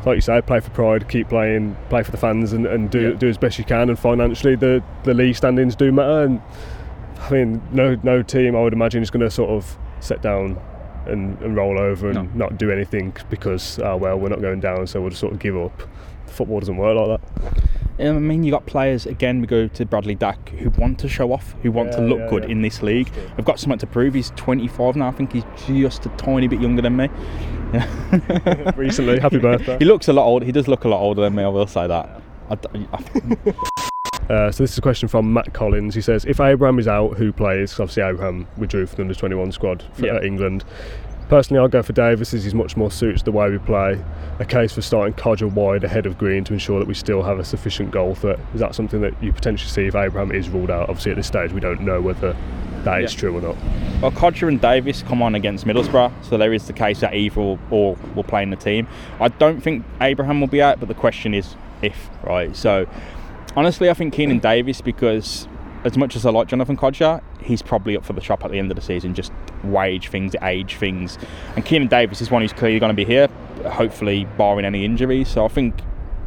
like 0.06 0.15
you 0.15 0.21
say, 0.21 0.41
play 0.41 0.59
for 0.59 0.69
pride, 0.71 1.07
keep 1.09 1.29
playing, 1.29 1.75
play 1.89 2.01
for 2.03 2.12
the 2.12 2.18
fans, 2.18 2.53
and, 2.53 2.65
and 2.65 2.89
do 2.89 3.09
Yeah. 3.12 3.18
do 3.18 3.27
as 3.29 3.38
best 3.38 3.57
you 3.59 3.65
can. 3.65 3.89
And 3.89 3.97
financially, 4.00 4.56
the 4.56 4.81
the 5.03 5.13
league 5.13 5.35
standings 5.35 5.75
do 5.75 5.91
matter. 5.91 6.23
And 6.23 6.41
I 7.19 7.31
mean, 7.31 7.62
no 7.71 7.97
no 8.03 8.23
team 8.23 8.56
I 8.56 8.62
would 8.62 8.73
imagine 8.73 9.03
is 9.03 9.09
going 9.12 9.21
to 9.21 9.29
sort 9.31 9.50
of 9.50 9.77
set 10.00 10.21
down. 10.21 10.57
And, 11.07 11.41
and 11.41 11.56
roll 11.56 11.79
over 11.79 12.09
and 12.12 12.15
No. 12.38 12.45
not 12.45 12.59
do 12.59 12.69
anything 12.69 13.12
because 13.31 13.79
oh 13.79 13.97
well 13.97 14.19
we're 14.19 14.29
not 14.29 14.39
going 14.39 14.59
down 14.59 14.85
so 14.85 15.01
we'll 15.01 15.09
just 15.09 15.19
sort 15.19 15.33
of 15.33 15.39
give 15.39 15.57
up 15.57 15.81
football 16.31 16.60
doesn't 16.60 16.78
work 16.78 16.95
like 16.95 17.22
that 17.22 18.07
Um, 18.07 18.16
I 18.18 18.19
mean, 18.19 18.44
you 18.44 18.51
got 18.51 18.66
players 18.66 19.06
again. 19.06 19.42
We 19.42 19.48
go 19.48 19.68
to 19.68 19.86
Bradley 19.86 20.16
Dack 20.16 20.50
who 20.50 20.69
want 20.72 20.98
to 21.00 21.07
show 21.10 21.31
off, 21.31 21.54
who 21.62 21.72
want 21.72 21.92
to 21.94 22.01
look 22.01 22.19
yeah, 22.19 22.30
good 22.30 22.44
yeah. 22.45 22.50
in 22.50 22.62
this 22.63 22.81
league. 22.81 23.12
I've 23.38 23.45
got 23.45 23.60
something 23.60 23.78
to 23.80 23.86
prove. 23.88 24.13
He's 24.16 24.31
25 24.31 24.95
now. 24.95 25.07
I 25.10 25.12
think 25.12 25.33
he's 25.33 25.44
just 25.68 26.06
a 26.07 26.10
tiny 26.18 26.48
bit 26.48 26.60
younger 26.62 26.81
than 26.81 26.95
me. 26.95 27.10
recently. 28.75 29.19
Happy 29.19 29.38
birthday. 29.38 29.78
He 29.78 29.86
looks 29.86 30.07
a 30.07 30.13
lot 30.13 30.25
older. 30.25 30.45
He 30.45 30.51
does 30.51 30.68
look 30.68 30.83
a 30.83 30.88
lot 30.88 31.00
older 31.00 31.22
than 31.22 31.36
me. 31.36 31.44
I 31.44 31.48
will 31.48 31.68
say 31.68 31.86
that. 31.88 32.21
I 32.50 32.57
Uh, 34.30 34.50
so 34.50 34.64
this 34.64 34.71
is 34.71 34.78
a 34.78 34.81
question 34.81 35.09
from 35.09 35.33
Matt 35.33 35.54
Collins. 35.54 35.94
He 35.94 36.00
says, 36.00 36.23
if 36.23 36.40
Abraham 36.40 36.80
is 36.80 36.88
out, 36.88 37.18
who 37.18 37.33
plays? 37.33 37.71
'Cause 37.73 37.81
obviously 37.81 38.04
Abraham 38.04 38.47
withdrew 38.56 38.85
from 38.85 38.95
the 38.97 39.02
under 39.04 39.14
21 39.14 39.52
squad 39.52 39.83
for 39.94 40.06
Yeah. 40.06 40.14
uh, 40.14 40.21
England. 40.21 40.64
Personally, 41.31 41.61
I'll 41.61 41.69
go 41.69 41.81
for 41.81 41.94
Davis 41.94 42.33
as 42.33 42.44
he's 42.44 42.54
much 42.54 42.76
more 42.76 42.92
suited 42.92 43.19
to 43.19 43.23
the 43.23 43.31
way 43.31 43.50
we 43.50 43.57
play. 43.57 43.97
A 44.40 44.44
case 44.44 44.73
for 44.73 44.81
starting 44.81 45.14
Kodjia 45.14 45.50
wide 45.50 45.85
ahead 45.85 46.06
of 46.06 46.18
Green 46.18 46.44
to 46.44 46.52
ensure 46.52 46.78
that 46.80 46.90
we 46.90 46.94
still 46.94 47.23
have 47.23 47.40
a 47.40 47.45
sufficient 47.45 47.90
goal 47.90 48.16
threat. 48.16 48.38
Is 48.54 48.59
that 48.59 48.76
something 48.76 49.00
that 49.00 49.14
you 49.23 49.31
potentially 49.31 49.69
see 49.69 49.85
if 49.85 49.95
Abraham 49.95 50.33
is 50.33 50.50
ruled 50.50 50.69
out? 50.69 50.90
Obviously, 50.90 51.11
at 51.11 51.16
this 51.16 51.28
stage, 51.28 51.54
we 51.54 51.61
don't 51.61 51.80
know 51.83 52.02
whether 52.02 52.35
that 52.83 53.02
is 53.02 53.14
Yeah. 53.14 53.19
true 53.21 53.38
or 53.38 53.42
not. 53.42 53.56
Well, 54.02 54.11
Kodjia 54.11 54.50
and 54.50 54.59
Davis 54.59 55.04
come 55.04 55.21
on 55.21 55.33
against 55.33 55.66
Middlesbrough, 55.66 56.11
so 56.21 56.38
there 56.38 56.52
is 56.52 56.68
the 56.68 56.73
case 56.73 57.00
that 57.00 57.14
either 57.14 57.40
or, 57.40 57.57
or 57.69 57.95
will 58.14 58.26
play 58.26 58.44
in 58.44 58.50
the 58.50 58.57
team. 58.57 58.85
I 59.21 59.30
don't 59.30 59.64
think 59.64 59.85
Abraham 60.02 60.42
will 60.42 60.50
be 60.50 60.61
out, 60.61 60.81
but 60.81 60.90
the 60.90 60.95
question 60.95 61.33
is 61.33 61.56
if, 61.81 62.09
right? 62.26 62.54
So, 62.54 62.88
honestly, 63.56 63.90
I 63.90 63.94
think 63.94 64.14
Keenan 64.14 64.40
Davis, 64.40 64.81
because 64.81 65.47
as 65.83 65.97
much 65.97 66.16
as 66.16 66.26
I 66.26 66.30
like 66.30 66.47
Jonathan 66.47 66.78
Kodjia, 66.78 67.21
he's 67.42 67.61
probably 67.61 67.97
up 67.97 68.06
for 68.06 68.14
the 68.14 68.21
shop 68.21 68.44
at 68.45 68.52
the 68.52 68.59
end 68.59 68.71
of 68.71 68.76
the 68.76 68.81
season, 68.81 69.14
just 69.16 69.31
wage 69.64 70.09
things, 70.09 70.35
age 70.44 70.76
things. 70.76 71.18
And 71.56 71.66
Keenan 71.66 71.88
Davis 71.88 72.21
is 72.21 72.30
one 72.30 72.42
who's 72.42 72.54
clearly 72.54 72.80
going 72.80 72.92
to 72.92 72.95
be 72.95 73.06
here, 73.06 73.28
hopefully, 73.66 74.26
barring 74.38 74.66
any 74.66 74.85
injuries. 74.85 75.28
So, 75.28 75.45
I 75.45 75.47
think 75.47 75.81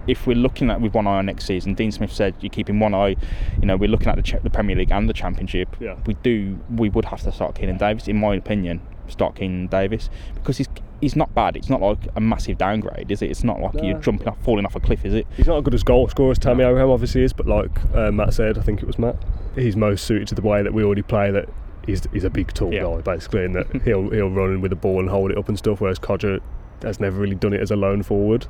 if 0.07 0.27
we're 0.27 0.37
looking 0.37 0.71
at 0.71 0.81
with 0.81 0.95
one 0.95 1.07
eye 1.07 1.19
on 1.19 1.27
next 1.27 1.47
season, 1.47 1.75
Dean 1.75 1.93
Smith 1.93 2.13
said 2.13 2.35
you're 2.41 2.51
keeping 2.51 2.79
one 2.81 2.95
eye. 2.95 3.17
You 3.61 3.67
know, 3.67 3.77
we're 3.77 3.89
looking 3.89 4.09
at 4.09 4.17
the, 4.17 4.41
the 4.43 4.51
Premier 4.51 4.77
League 4.77 4.93
and 4.93 5.09
the 5.09 5.15
Championship. 5.15 5.77
Yeah. 5.81 5.97
We 6.07 6.15
do. 6.15 6.59
We 6.71 6.89
would 6.91 7.07
have 7.07 7.23
to 7.23 7.33
start 7.33 7.55
Keenan 7.55 7.79
Davis, 7.79 8.09
in 8.09 8.19
my 8.19 8.35
opinion. 8.35 8.81
Start 9.09 9.37
Keenan 9.37 9.67
Davis 9.69 10.09
because 10.35 10.59
he's 10.59 10.69
he's 11.01 11.17
not 11.17 11.35
bad. 11.35 11.57
It's 11.57 11.69
not 11.69 11.81
like 11.83 11.99
a 12.17 12.21
massive 12.21 12.57
downgrade, 12.59 13.11
is 13.11 13.21
it? 13.23 13.31
It's 13.31 13.45
not 13.45 13.61
like 13.61 13.75
you're 13.83 13.99
jumping 14.01 14.29
off, 14.29 14.39
falling 14.43 14.65
off 14.65 14.75
a 14.77 14.81
cliff, 14.81 15.05
is 15.05 15.13
it? 15.15 15.27
He's 15.37 15.47
not 15.47 15.59
as 15.59 15.63
good 15.65 15.75
as 15.75 15.83
goal 15.83 16.09
scorer 16.09 16.31
as 16.33 16.39
Tammy 16.39 16.65
Abraham 16.65 16.91
obviously 16.91 17.23
is, 17.23 17.33
but 17.33 17.47
like 17.47 17.71
uh, 17.95 18.11
Matt 18.11 18.33
said, 18.35 18.57
I 18.59 18.63
think 18.63 18.81
it 18.83 18.87
was 18.87 18.99
Matt, 18.99 19.17
he's 19.55 19.77
most 19.77 20.05
suited 20.05 20.29
to 20.29 20.35
the 20.35 20.43
way 20.43 20.63
that 20.63 20.73
we 20.73 20.83
already 20.83 21.03
play. 21.03 21.31
That 21.31 21.49
he's, 21.87 22.03
he's 22.13 22.25
a 22.25 22.31
big 22.31 22.53
tall 22.55 22.73
Yeah. 22.73 22.85
guy 22.85 23.01
basically, 23.03 23.45
and 23.45 23.55
that 23.55 23.67
he'll 23.85 24.09
he'll 24.11 24.31
run 24.31 24.61
with 24.61 24.71
the 24.71 24.77
ball 24.77 25.01
and 25.01 25.09
hold 25.11 25.31
it 25.31 25.39
up 25.39 25.49
and 25.49 25.59
stuff. 25.59 25.81
Whereas 25.81 25.99
Kodjia 25.99 26.41
has 26.83 27.01
never 27.01 27.19
really 27.21 27.37
done 27.37 27.53
it 27.53 27.61
as 27.61 27.71
a 27.71 27.77
lone 27.77 28.03
forward. 28.03 28.47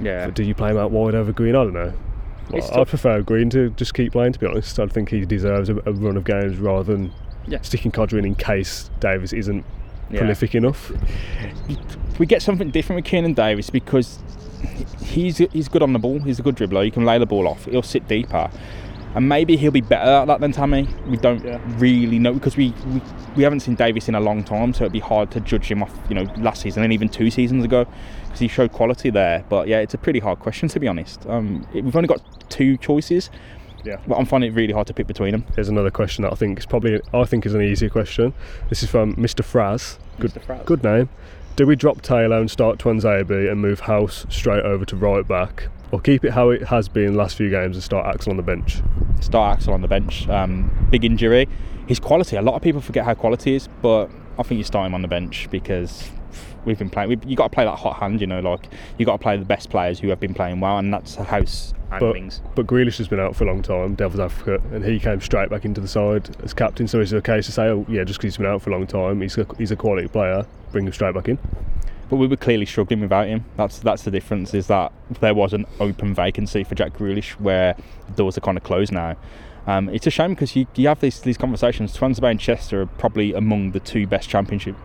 Yeah. 0.00 0.26
But 0.26 0.34
do 0.34 0.42
you 0.42 0.54
play 0.54 0.70
him 0.70 0.78
out 0.78 0.90
wide 0.90 1.14
over 1.14 1.32
Green? 1.32 1.54
I 1.54 1.64
don't 1.64 1.74
know. 1.74 1.92
It's 2.52 2.68
I 2.70 2.76
tough. 2.76 2.88
prefer 2.88 3.22
Green 3.22 3.50
to 3.50 3.70
just 3.70 3.94
keep 3.94 4.12
playing. 4.12 4.32
To 4.32 4.38
be 4.38 4.46
honest, 4.46 4.78
I 4.80 4.86
think 4.86 5.10
he 5.10 5.24
deserves 5.24 5.68
a, 5.68 5.76
a 5.86 5.92
run 5.92 6.16
of 6.16 6.24
games 6.24 6.56
rather 6.58 6.92
than 6.96 7.12
Yeah. 7.46 7.58
sticking 7.62 7.90
Kodjia 7.92 8.18
in 8.18 8.24
in 8.24 8.34
case 8.34 8.90
Davis 9.00 9.32
isn't 9.32 9.64
Yeah. 10.10 10.18
prolific 10.18 10.54
enough. 10.54 10.92
we 12.18 12.26
get 12.26 12.42
something 12.42 12.70
different 12.70 12.98
with 12.98 13.04
Keenan 13.10 13.34
Davis 13.34 13.70
because 13.70 14.18
he's 15.02 15.38
he's 15.38 15.68
good 15.68 15.82
on 15.82 15.92
the 15.92 15.98
ball. 15.98 16.18
He's 16.20 16.38
a 16.38 16.42
good 16.42 16.56
dribbler. 16.56 16.84
He 16.84 16.90
can 16.90 17.04
lay 17.04 17.18
the 17.18 17.26
ball 17.26 17.48
off. 17.48 17.64
He'll 17.64 17.82
sit 17.82 18.06
deeper, 18.06 18.50
and 19.14 19.28
maybe 19.28 19.56
he'll 19.56 19.70
be 19.72 19.80
better 19.80 20.10
at 20.10 20.26
that 20.26 20.40
than 20.40 20.52
Tammy. 20.52 20.88
We 21.08 21.16
don't 21.16 21.44
Yeah. 21.44 21.58
really 21.78 22.18
know 22.18 22.34
because 22.34 22.56
we, 22.56 22.72
we 22.92 23.00
we 23.36 23.42
haven't 23.42 23.60
seen 23.60 23.74
Davis 23.74 24.08
in 24.08 24.14
a 24.14 24.20
long 24.20 24.44
time, 24.44 24.72
so 24.74 24.84
it'd 24.84 24.92
be 24.92 25.00
hard 25.00 25.30
to 25.32 25.40
judge 25.40 25.70
him 25.70 25.82
off. 25.82 25.92
You 26.08 26.14
know, 26.16 26.26
last 26.38 26.62
season 26.62 26.82
and 26.84 26.92
even 26.92 27.08
two 27.08 27.30
seasons 27.30 27.64
ago 27.64 27.86
because 28.24 28.40
he 28.40 28.48
showed 28.48 28.72
quality 28.72 29.10
there. 29.10 29.44
But 29.48 29.68
yeah, 29.68 29.78
it's 29.80 29.94
a 29.94 29.98
pretty 29.98 30.20
hard 30.20 30.38
question 30.38 30.68
to 30.68 30.78
be 30.80 30.86
honest. 30.88 31.26
Um, 31.28 31.66
it- 31.74 31.82
we've 31.84 31.96
only 31.96 32.08
got 32.08 32.20
two 32.50 32.76
choices. 32.76 33.30
Yeah. 33.84 33.96
But 34.06 34.16
I'm 34.16 34.26
finding 34.26 34.52
it 34.52 34.54
really 34.54 34.72
hard 34.72 34.86
to 34.88 34.94
pick 34.94 35.06
between 35.06 35.32
them. 35.32 35.44
Here's 35.54 35.68
another 35.68 35.90
question 35.90 36.22
that 36.22 36.32
I 36.32 36.36
think 36.36 36.58
is 36.58 36.66
probably 36.66 37.00
I 37.12 37.24
think 37.24 37.46
is 37.46 37.54
an 37.54 37.62
easier 37.62 37.90
question. 37.90 38.32
This 38.68 38.82
is 38.82 38.90
from 38.90 39.14
Mr. 39.16 39.44
Fraz. 39.44 39.98
Good, 40.20 40.32
Mr. 40.32 40.44
Fraz. 40.44 40.64
good 40.66 40.84
name. 40.84 41.08
Do 41.56 41.66
we 41.66 41.76
drop 41.76 42.00
Taylor 42.00 42.38
and 42.38 42.50
start 42.50 42.78
Tuanzebe 42.78 43.50
and 43.50 43.60
move 43.60 43.80
Hause 43.80 44.26
straight 44.30 44.64
over 44.64 44.86
to 44.86 44.96
right 44.96 45.26
back, 45.26 45.68
or 45.90 46.00
keep 46.00 46.24
it 46.24 46.30
how 46.32 46.48
it 46.48 46.62
has 46.64 46.88
been 46.88 47.14
last 47.14 47.36
few 47.36 47.50
games 47.50 47.76
and 47.76 47.82
start 47.82 48.06
Axel 48.06 48.30
on 48.30 48.36
the 48.38 48.42
bench? 48.42 48.80
start 49.20 49.58
Axel 49.58 49.74
on 49.74 49.82
the 49.82 49.88
bench. 49.88 50.28
Um, 50.28 50.88
big 50.90 51.04
injury. 51.04 51.48
His 51.86 52.00
quality. 52.00 52.36
A 52.36 52.42
lot 52.42 52.54
of 52.54 52.62
people 52.62 52.80
forget 52.80 53.04
how 53.04 53.14
quality 53.14 53.54
is, 53.54 53.68
but 53.82 54.10
I 54.38 54.42
think 54.42 54.58
you 54.58 54.64
start 54.64 54.86
him 54.86 54.94
on 54.94 55.02
the 55.02 55.08
bench 55.08 55.48
because 55.50 56.10
we've 56.64 56.78
been 56.78 56.90
playing. 56.90 57.08
We, 57.10 57.18
you 57.26 57.36
got 57.36 57.50
to 57.50 57.54
play 57.54 57.64
that 57.64 57.76
hot 57.78 57.96
hand. 57.96 58.20
You 58.20 58.26
know, 58.26 58.40
like 58.40 58.68
you 58.98 59.06
got 59.06 59.12
to 59.12 59.22
play 59.22 59.36
the 59.36 59.44
best 59.44 59.70
players 59.70 59.98
who 59.98 60.08
have 60.08 60.20
been 60.20 60.34
playing 60.34 60.60
well, 60.60 60.78
and 60.78 60.92
that's 60.92 61.16
Hause 61.16 61.74
and 61.90 62.00
But, 62.00 62.14
Mings. 62.14 62.40
but 62.54 62.66
Grealish 62.66 62.98
has 62.98 63.08
been 63.08 63.20
out 63.20 63.36
for 63.36 63.44
a 63.44 63.46
long 63.46 63.62
time, 63.62 63.94
Devil's 63.94 64.20
Advocate, 64.20 64.60
and 64.72 64.84
he 64.84 64.98
came 64.98 65.20
straight 65.20 65.50
back 65.50 65.64
into 65.64 65.80
the 65.80 65.88
side 65.88 66.34
as 66.42 66.54
captain. 66.54 66.88
So 66.88 67.00
is 67.00 67.12
it 67.12 67.18
a 67.18 67.22
case 67.22 67.46
to 67.46 67.52
say, 67.52 67.64
oh 67.68 67.84
yeah, 67.88 68.04
just 68.04 68.18
because 68.18 68.34
he's 68.34 68.38
been 68.38 68.46
out 68.46 68.62
for 68.62 68.70
a 68.70 68.72
long 68.72 68.86
time, 68.86 69.20
he's 69.20 69.36
a, 69.38 69.46
he's 69.58 69.70
a 69.70 69.76
quality 69.76 70.08
player, 70.08 70.46
bring 70.72 70.86
him 70.86 70.92
straight 70.92 71.14
back 71.14 71.28
in? 71.28 71.38
But 72.08 72.16
we 72.16 72.26
were 72.26 72.36
clearly 72.36 72.66
struggling 72.66 73.00
without 73.00 73.26
him. 73.26 73.44
That's 73.56 73.78
that's 73.78 74.02
the 74.02 74.10
difference. 74.10 74.52
Is 74.52 74.66
that 74.66 74.92
there 75.20 75.34
was 75.34 75.54
an 75.54 75.64
open 75.80 76.14
vacancy 76.14 76.62
for 76.62 76.74
Jack 76.74 76.92
Grealish 76.98 77.30
where 77.40 77.74
the 78.06 78.12
doors 78.12 78.36
are 78.36 78.42
kind 78.42 78.58
of 78.58 78.64
closed 78.64 78.92
now. 78.92 79.16
Um, 79.66 79.88
it's 79.88 80.06
a 80.06 80.10
shame 80.10 80.30
because 80.34 80.54
you, 80.56 80.66
you 80.74 80.88
have 80.88 81.00
these 81.00 81.20
these 81.20 81.38
conversations. 81.38 81.92
Swansea 81.92 82.24
and 82.26 82.38
Chester 82.38 82.82
are 82.82 82.86
probably 82.86 83.32
among 83.32 83.70
the 83.70 83.80
two 83.80 84.06
best 84.06 84.28
championship 84.28 84.76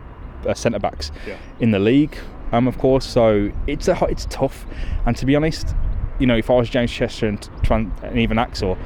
uh, 0.48 0.54
centre 0.54 0.78
backs 0.78 1.10
Yeah. 1.26 1.36
in 1.60 1.70
the 1.70 1.78
league. 1.78 2.16
Um, 2.52 2.66
of 2.66 2.78
course, 2.78 3.04
so 3.06 3.50
it's 3.66 3.88
a 3.88 4.04
it's 4.06 4.26
tough. 4.30 4.66
And 5.06 5.16
to 5.18 5.26
be 5.26 5.36
honest, 5.36 5.74
you 6.18 6.26
know, 6.26 6.36
if 6.36 6.50
I 6.50 6.54
was 6.54 6.70
James 6.70 6.90
Chester 6.90 7.26
and, 7.28 7.40
Tran- 7.62 7.90
and 8.02 8.18
even 8.18 8.38
Axel, 8.38 8.78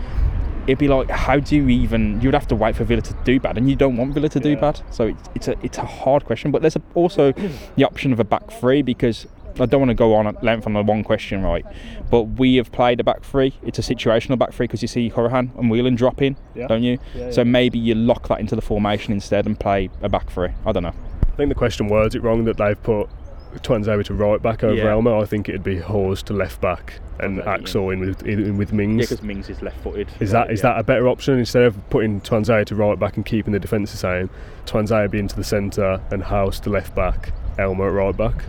it'd 0.67 0.79
be 0.79 0.89
like, 0.89 1.09
how 1.11 1.39
do 1.39 1.57
you 1.57 1.69
even? 1.69 2.21
You'd 2.21 2.35
have 2.35 2.49
to 2.49 2.57
wait 2.57 2.75
for 2.77 2.85
Villa 2.85 3.03
to 3.03 3.15
do 3.25 3.39
bad, 3.39 3.57
and 3.59 3.71
you 3.71 3.77
don't 3.77 3.97
want 3.97 4.15
Villa 4.15 4.29
to 4.31 4.41
do 4.41 4.57
bad. 4.57 4.81
So 4.91 5.07
it's, 5.09 5.29
it's 5.37 5.49
a 5.49 5.55
it's 5.63 5.79
a 5.79 5.85
hard 5.87 6.25
question. 6.25 6.51
But 6.51 6.63
there's 6.63 6.75
a, 6.77 6.83
also 6.95 7.33
the 7.77 7.85
option 7.85 8.13
of 8.13 8.19
a 8.21 8.25
back 8.25 8.51
three 8.51 8.83
because 8.83 9.27
I 9.61 9.67
don't 9.67 9.81
want 9.81 9.91
to 9.91 9.95
go 9.95 10.15
on 10.15 10.27
at 10.27 10.43
length 10.43 10.67
on 10.67 10.73
the 10.73 10.83
one 10.83 11.05
question, 11.05 11.43
right? 11.43 11.65
But 12.11 12.23
we 12.25 12.57
have 12.57 12.73
played 12.73 12.99
a 13.01 13.05
back 13.05 13.23
three. 13.23 13.55
It's 13.63 13.79
a 13.79 13.83
situational 13.83 14.39
back 14.39 14.53
three 14.53 14.67
because 14.67 14.83
you 14.83 14.89
see 14.89 15.09
Hourihane 15.11 15.57
and 15.57 15.71
Whelan 15.71 15.95
drop 15.95 16.21
in, 16.23 16.37
Yeah. 16.57 16.67
don't 16.67 16.83
you? 16.83 16.99
Yeah, 17.15 17.31
so 17.31 17.45
maybe 17.45 17.79
you 17.79 17.95
lock 17.95 18.27
that 18.29 18.41
into 18.41 18.57
the 18.57 18.63
formation 18.63 19.13
instead 19.13 19.47
and 19.47 19.61
play 19.61 19.89
a 20.01 20.09
back 20.09 20.31
three. 20.31 20.49
I 20.67 20.73
don't 20.73 20.83
know. 20.83 20.95
I 21.33 21.37
think 21.37 21.49
the 21.49 21.55
question 21.55 21.89
words 21.89 22.15
it 22.15 22.23
wrong 22.23 22.45
that 22.45 22.57
they've 22.59 22.81
put 22.83 23.09
Tuanzebe 23.57 24.05
to 24.05 24.15
right 24.15 24.41
back 24.41 24.65
over 24.65 24.75
Yeah. 24.75 24.93
Elmo. 24.93 25.21
I 25.21 25.27
think 25.27 25.49
it'd 25.49 25.63
be 25.63 25.79
Hause 25.79 26.23
to 26.25 26.33
left 26.33 26.61
back 26.61 26.95
and 27.21 27.39
Okay, 27.39 27.47
yeah. 27.49 27.55
Axel 27.55 27.91
in 27.91 28.01
with 28.01 28.23
in 28.27 28.57
with 28.57 28.73
Mings. 28.73 29.01
Yeah, 29.01 29.05
because 29.05 29.23
Mings 29.23 29.49
is 29.51 29.61
left-footed. 29.63 30.09
Is 30.21 30.31
that 30.31 30.51
is 30.51 30.63
that 30.63 30.79
a 30.79 30.83
better 30.83 31.07
option 31.09 31.39
instead 31.39 31.63
of 31.65 31.77
putting 31.91 32.21
Tuanzebe 32.23 32.65
to 32.67 32.75
right 32.75 32.99
back 32.99 33.17
and 33.17 33.27
keeping 33.27 33.53
the 33.53 33.59
defence 33.61 33.91
the 33.93 33.99
same? 33.99 34.31
Tuanzebe 34.67 35.15
into 35.15 35.37
the 35.37 35.45
centre 35.45 36.01
and 36.11 36.23
Hause 36.23 36.61
to 36.61 36.71
left 36.71 36.95
back, 36.95 37.33
Elmo 37.59 37.87
at 37.87 37.93
right 37.93 38.17
back. 38.17 38.45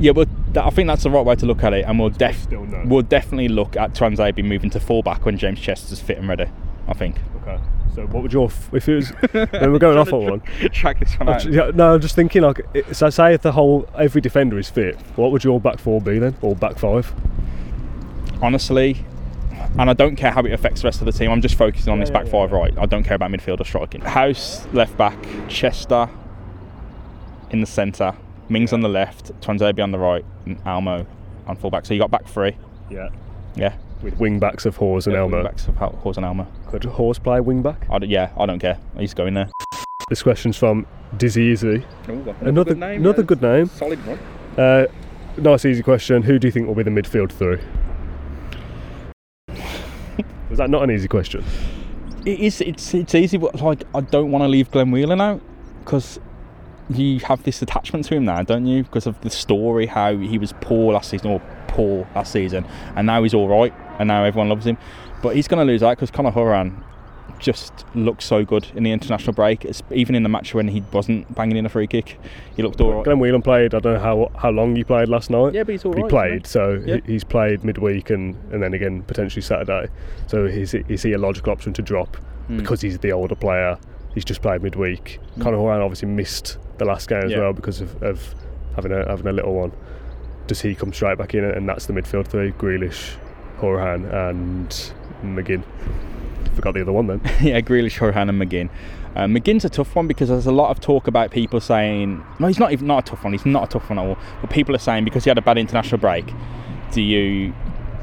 Yeah, 0.00 0.12
but 0.12 0.28
that, 0.54 0.64
I 0.64 0.70
think 0.70 0.88
that's 0.88 1.04
the 1.04 1.10
right 1.10 1.24
way 1.24 1.36
to 1.36 1.46
look 1.46 1.62
at 1.62 1.72
it, 1.72 1.84
and 1.86 1.98
we'll 2.00 2.10
def- 2.10 2.42
Still 2.42 2.66
we'll 2.84 3.02
definitely 3.02 3.48
look 3.48 3.76
at 3.76 3.94
Tuanzebe 3.94 4.44
moving 4.44 4.70
to 4.70 4.80
full 4.80 5.02
back 5.02 5.24
when 5.24 5.38
James 5.38 5.60
Chester's 5.60 6.00
fit 6.00 6.18
and 6.18 6.28
ready. 6.28 6.46
I 6.88 6.92
think. 6.92 7.20
Okay. 7.42 7.58
So 7.94 8.06
what 8.06 8.22
would 8.24 8.32
your 8.32 8.46
f- 8.46 8.70
if 8.74 8.88
it 8.88 8.94
was? 8.96 9.12
then 9.32 9.72
we're 9.72 9.78
going 9.78 9.98
off 9.98 10.12
on 10.12 10.26
one. 10.26 10.40
Track 10.72 10.98
this 10.98 11.14
one 11.18 11.28
oh, 11.28 11.32
I'm 11.32 11.40
ju- 11.40 11.50
yeah, 11.52 11.70
no, 11.74 11.94
I'm 11.94 12.00
just 12.00 12.14
thinking 12.16 12.42
like 12.42 12.60
it- 12.74 12.96
so. 12.96 13.08
Say 13.10 13.34
if 13.34 13.42
the 13.42 13.52
whole 13.52 13.88
every 13.96 14.20
defender 14.20 14.58
is 14.58 14.68
fit, 14.68 14.96
what 15.16 15.30
would 15.32 15.44
your 15.44 15.60
back 15.60 15.78
four 15.78 16.00
be 16.00 16.18
then, 16.18 16.36
or 16.42 16.56
back 16.56 16.78
five? 16.78 17.12
honestly, 18.42 19.04
and 19.78 19.88
I 19.88 19.92
don't 19.92 20.16
care 20.16 20.30
how 20.30 20.42
it 20.42 20.52
affects 20.52 20.82
the 20.82 20.86
rest 20.88 21.00
of 21.00 21.06
the 21.06 21.12
team. 21.12 21.30
I'm 21.30 21.40
just 21.40 21.54
focusing 21.56 21.92
on 21.92 21.98
Yeah, 21.98 22.04
this 22.04 22.10
yeah, 22.10 22.18
back 22.18 22.26
yeah, 22.26 22.32
five, 22.32 22.52
right? 22.52 22.76
I 22.78 22.86
don't 22.86 23.04
care 23.04 23.14
about 23.14 23.30
midfield 23.30 23.60
or 23.60 23.64
striking. 23.64 24.00
Hause 24.02 24.66
left 24.72 24.96
back, 24.96 25.16
Chester 25.48 26.08
in 27.50 27.60
the 27.60 27.66
centre, 27.66 28.14
Mings 28.48 28.72
on 28.72 28.80
the 28.80 28.88
left, 28.88 29.32
Tuanzebe 29.40 29.82
on 29.82 29.92
the 29.92 29.98
right, 29.98 30.24
and 30.46 30.58
Elmo 30.66 31.06
on 31.46 31.56
full 31.56 31.70
back. 31.70 31.86
So 31.86 31.94
you 31.94 32.00
got 32.00 32.10
back 32.10 32.26
three, 32.26 32.56
Yeah. 32.90 33.08
yeah. 33.54 33.74
With 34.04 34.20
wing 34.20 34.38
backs 34.38 34.66
of 34.66 34.76
Hause 34.76 35.06
and 35.06 35.16
Elmo. 35.16 35.42
Backs 35.42 35.66
of 35.66 35.76
Hause 35.76 36.18
and 36.18 36.26
Elmo. 36.26 36.46
Could 36.66 36.84
Hause 36.84 37.18
play 37.18 37.40
wing 37.40 37.62
back? 37.62 37.86
I 37.90 37.96
yeah, 38.02 38.32
I 38.38 38.44
don't 38.44 38.58
care. 38.58 38.78
He's 38.98 39.14
going 39.14 39.32
there. 39.32 39.48
This 40.10 40.22
question's 40.22 40.58
from 40.58 40.86
Dizzy 41.16 41.40
Easy. 41.40 41.86
Another 42.42 42.74
another 42.74 43.22
good 43.22 43.40
name. 43.40 43.66
Solid 43.68 43.98
one. 44.06 44.18
Uh, 44.58 44.86
nice 45.38 45.64
easy 45.64 45.82
question. 45.82 46.22
Who 46.22 46.38
do 46.38 46.46
you 46.46 46.52
think 46.52 46.66
will 46.66 46.74
be 46.74 46.82
the 46.82 46.90
midfield 46.90 47.32
three? 47.32 47.58
Was 50.50 50.58
that 50.58 50.68
not 50.68 50.82
an 50.82 50.90
easy 50.90 51.08
question? 51.08 51.42
It 52.26 52.40
is. 52.40 52.60
It's 52.60 52.92
it's 52.92 53.14
easy, 53.14 53.38
but 53.38 53.58
like 53.62 53.84
I 53.94 54.02
don't 54.02 54.30
want 54.30 54.44
to 54.44 54.48
leave 54.48 54.70
Glenn 54.70 54.90
Whelan 54.90 55.22
out 55.22 55.40
because 55.82 56.20
you 56.90 57.20
have 57.20 57.42
this 57.44 57.62
attachment 57.62 58.04
to 58.04 58.16
him 58.16 58.26
now, 58.26 58.42
don't 58.42 58.66
you? 58.66 58.82
Because 58.82 59.06
of 59.06 59.18
the 59.22 59.30
story, 59.30 59.86
how 59.86 60.14
he 60.14 60.36
was 60.36 60.52
poor 60.60 60.92
last 60.92 61.08
season 61.08 61.30
or 61.30 61.40
poor 61.68 62.06
last 62.14 62.32
season, 62.32 62.66
and 62.96 63.06
now 63.06 63.22
he's 63.22 63.32
all 63.32 63.48
right, 63.48 63.72
and 63.98 64.08
now 64.08 64.24
everyone 64.24 64.48
loves 64.48 64.66
him. 64.66 64.76
But 65.22 65.36
he's 65.36 65.48
going 65.48 65.64
to 65.66 65.70
lose 65.72 65.82
out 65.82 65.96
because 65.96 66.10
Conor 66.10 66.32
Hourihane 66.32 66.82
just 67.40 67.84
looked 67.94 68.22
so 68.22 68.44
good 68.44 68.66
in 68.74 68.84
the 68.84 68.92
international 68.92 69.32
break. 69.32 69.64
It's, 69.64 69.82
even 69.90 70.14
in 70.14 70.22
the 70.22 70.28
match 70.28 70.54
when 70.54 70.68
he 70.68 70.82
wasn't 70.92 71.34
banging 71.34 71.56
in 71.56 71.66
a 71.66 71.68
free 71.68 71.86
kick, 71.86 72.18
he 72.56 72.62
looked 72.62 72.80
all 72.80 72.92
right. 72.94 73.04
Glenn 73.04 73.18
Whelan 73.18 73.42
played. 73.42 73.74
I 73.74 73.80
don't 73.80 73.94
know 73.94 74.00
how 74.00 74.30
how 74.38 74.50
long 74.50 74.76
he 74.76 74.84
played 74.84 75.08
last 75.08 75.30
night. 75.30 75.52
Yeah, 75.54 75.64
but 75.64 75.72
he's 75.72 75.84
all 75.84 75.94
he 75.94 76.02
right, 76.02 76.10
played, 76.10 76.46
so? 76.46 76.82
Yeah. 76.86 76.98
he's 77.06 77.24
played 77.24 77.64
midweek 77.64 78.10
and, 78.10 78.36
and 78.52 78.62
then 78.62 78.72
again 78.74 79.02
potentially 79.02 79.42
Saturday. 79.42 79.88
So 80.26 80.44
is 80.44 80.74
is 80.74 81.02
he 81.02 81.12
a 81.12 81.18
logical 81.18 81.52
option 81.52 81.72
to 81.74 81.82
drop 81.82 82.16
Hmm. 82.46 82.58
because 82.58 82.80
he's 82.82 82.98
the 82.98 83.12
older 83.12 83.34
player? 83.34 83.78
He's 84.14 84.24
just 84.24 84.42
played 84.42 84.62
midweek. 84.62 85.18
Conor 85.40 85.56
Hourihane 85.56 85.82
obviously 85.82 86.08
missed 86.08 86.58
the 86.78 86.84
last 86.84 87.08
game 87.08 87.24
as 87.24 87.32
Yeah. 87.32 87.38
well 87.40 87.52
because 87.52 87.80
of, 87.80 88.00
of 88.02 88.34
having 88.76 88.92
a 88.92 89.08
having 89.08 89.26
a 89.26 89.32
little 89.32 89.54
one. 89.54 89.72
Does 90.46 90.60
he 90.60 90.74
come 90.74 90.92
straight 90.92 91.18
back 91.18 91.34
in 91.34 91.42
and 91.44 91.68
that's 91.68 91.86
the 91.86 91.92
midfield 91.94 92.28
three? 92.28 92.52
Grealish, 92.52 93.16
Hourihane, 93.60 94.12
and 94.12 94.68
McGinn. 95.22 95.64
Forgot 96.54 96.74
the 96.74 96.82
other 96.82 96.92
one 96.92 97.06
then. 97.06 97.20
yeah, 97.42 97.60
Grealish, 97.60 97.98
Hourihane, 97.98 98.28
and 98.28 98.40
McGinn. 98.40 98.70
Uh, 99.16 99.26
McGinn's 99.26 99.64
a 99.64 99.68
tough 99.68 99.94
one 99.94 100.08
because 100.08 100.28
there's 100.28 100.46
a 100.46 100.52
lot 100.52 100.70
of 100.70 100.80
talk 100.80 101.06
about 101.06 101.30
people 101.30 101.60
saying 101.60 102.24
no, 102.40 102.48
he's 102.48 102.58
not 102.58 102.72
even 102.72 102.86
not 102.86 103.06
a 103.06 103.10
tough 103.10 103.22
one. 103.22 103.32
He's 103.32 103.46
not 103.46 103.64
a 103.64 103.66
tough 103.68 103.88
one 103.88 103.98
at 103.98 104.04
all. 104.04 104.18
But 104.40 104.50
people 104.50 104.74
are 104.74 104.78
saying 104.78 105.04
because 105.04 105.24
he 105.24 105.30
had 105.30 105.38
a 105.38 105.42
bad 105.42 105.56
international 105.56 105.98
break, 105.98 106.26
do 106.92 107.00
you, 107.00 107.54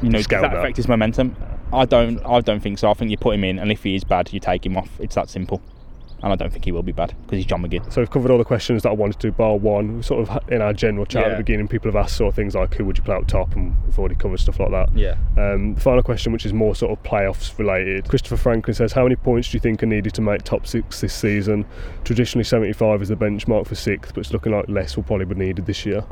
you 0.01 0.09
know, 0.09 0.17
does 0.17 0.23
Scale 0.23 0.41
that. 0.43 0.55
affect 0.55 0.77
his 0.77 0.87
momentum? 0.87 1.35
I 1.73 1.85
don't. 1.85 2.19
I 2.25 2.39
don't 2.41 2.61
think 2.61 2.79
so. 2.79 2.89
I 2.89 2.93
think 2.93 3.11
you 3.11 3.17
put 3.17 3.35
him 3.35 3.43
in, 3.43 3.59
and 3.59 3.71
if 3.71 3.83
he 3.83 3.95
is 3.95 4.03
bad, 4.03 4.31
you 4.33 4.39
take 4.39 4.65
him 4.65 4.77
off. 4.77 4.89
It's 4.99 5.15
that 5.15 5.29
simple. 5.29 5.61
And 6.23 6.31
I 6.31 6.35
don't 6.35 6.51
think 6.51 6.65
he 6.65 6.71
will 6.71 6.83
be 6.83 6.91
bad 6.91 7.15
because 7.23 7.37
he's 7.37 7.45
John 7.45 7.63
McGinn. 7.63 7.91
So 7.91 8.01
we've 8.01 8.09
covered 8.11 8.31
all 8.31 8.37
the 8.37 8.45
questions 8.45 8.83
that 8.83 8.89
I 8.89 8.93
wanted 8.93 9.19
to, 9.21 9.31
bar 9.31 9.57
one. 9.57 9.97
We 9.97 10.03
Sort 10.03 10.29
of 10.29 10.49
in 10.49 10.61
our 10.61 10.73
general 10.73 11.05
chat 11.05 11.25
at 11.25 11.31
the 11.31 11.37
beginning, 11.37 11.67
people 11.67 11.91
have 11.91 11.95
asked 11.95 12.17
sort 12.17 12.29
of 12.29 12.35
things 12.35 12.53
like 12.55 12.73
who 12.75 12.85
would 12.85 12.97
you 12.97 13.03
play 13.03 13.15
up 13.15 13.27
top, 13.27 13.55
and 13.55 13.75
we've 13.85 13.97
already 13.97 14.15
covered 14.15 14.39
stuff 14.39 14.59
like 14.59 14.71
that. 14.71 14.89
Yeah. 14.95 15.15
Um, 15.37 15.75
final 15.75 16.03
question, 16.03 16.31
which 16.31 16.45
is 16.45 16.53
more 16.53 16.75
sort 16.75 16.91
of 16.91 17.03
playoffs 17.03 17.57
related. 17.57 18.07
Christopher 18.07 18.37
Franklin 18.37 18.75
says, 18.75 18.91
How 18.93 19.03
many 19.03 19.15
points 19.15 19.49
do 19.49 19.57
you 19.57 19.61
think 19.61 19.81
are 19.83 19.87
needed 19.87 20.13
to 20.15 20.21
make 20.21 20.43
top 20.43 20.67
six 20.67 21.01
this 21.01 21.13
season? 21.13 21.65
Traditionally, 22.03 22.43
75 22.43 23.01
is 23.01 23.09
the 23.09 23.15
benchmark 23.15 23.67
for 23.67 23.75
sixth, 23.75 24.13
but 24.13 24.21
it's 24.21 24.33
looking 24.33 24.51
like 24.51 24.67
less 24.67 24.95
will 24.95 25.03
probably 25.03 25.25
be 25.25 25.35
needed 25.35 25.65
this 25.65 25.85
year. 25.85 26.03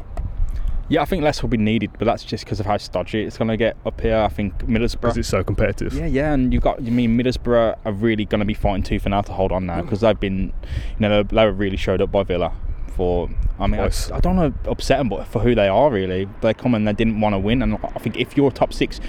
Yeah, 0.89 1.03
I 1.03 1.05
think 1.05 1.23
less 1.23 1.41
will 1.43 1.49
be 1.49 1.57
needed, 1.57 1.91
but 1.99 2.05
that's 2.05 2.23
just 2.23 2.43
because 2.43 2.59
of 2.59 2.65
how 2.65 2.77
stodgy 2.77 3.23
it's 3.23 3.37
going 3.37 3.47
to 3.47 3.57
get 3.57 3.77
up 3.85 4.01
here. 4.01 4.17
I 4.17 4.27
think 4.27 4.57
Middlesbrough. 4.65 5.01
Because 5.01 5.17
it's 5.17 5.29
so 5.29 5.43
competitive. 5.43 5.93
Yeah, 5.93 6.07
yeah, 6.07 6.33
and 6.33 6.51
you've 6.51 6.63
got, 6.63 6.81
you 6.81 6.91
mean 6.91 7.17
Middlesbrough 7.17 7.77
are 7.85 7.91
really 7.91 8.25
going 8.25 8.39
to 8.39 8.45
be 8.45 8.55
fighting 8.55 8.81
tooth 8.81 9.05
and 9.05 9.11
nail 9.11 9.21
to 9.23 9.31
hold 9.31 9.51
on 9.51 9.67
now 9.67 9.81
because 9.81 10.01
they've 10.01 10.19
been, 10.19 10.51
you 10.97 11.07
know, 11.07 11.21
they 11.21 11.45
were 11.45 11.51
really 11.51 11.77
showed 11.77 12.01
up 12.01 12.11
by 12.11 12.23
Villa 12.23 12.51
for, 12.95 13.29
I 13.59 13.67
mean, 13.67 13.79
I, 13.79 13.91
I 14.13 14.19
don't 14.19 14.35
know, 14.35 14.51
upset 14.65 14.97
them, 14.97 15.09
but 15.09 15.27
for 15.27 15.39
who 15.39 15.53
they 15.53 15.67
are, 15.67 15.91
really. 15.91 16.27
They 16.41 16.55
come 16.55 16.73
and 16.73 16.87
they 16.87 16.93
didn't 16.93 17.21
want 17.21 17.33
to 17.33 17.39
win, 17.39 17.61
and 17.61 17.77
I 17.83 17.99
think 17.99 18.17
if 18.17 18.35
you're 18.35 18.49
top 18.49 18.73
six, 18.73 18.99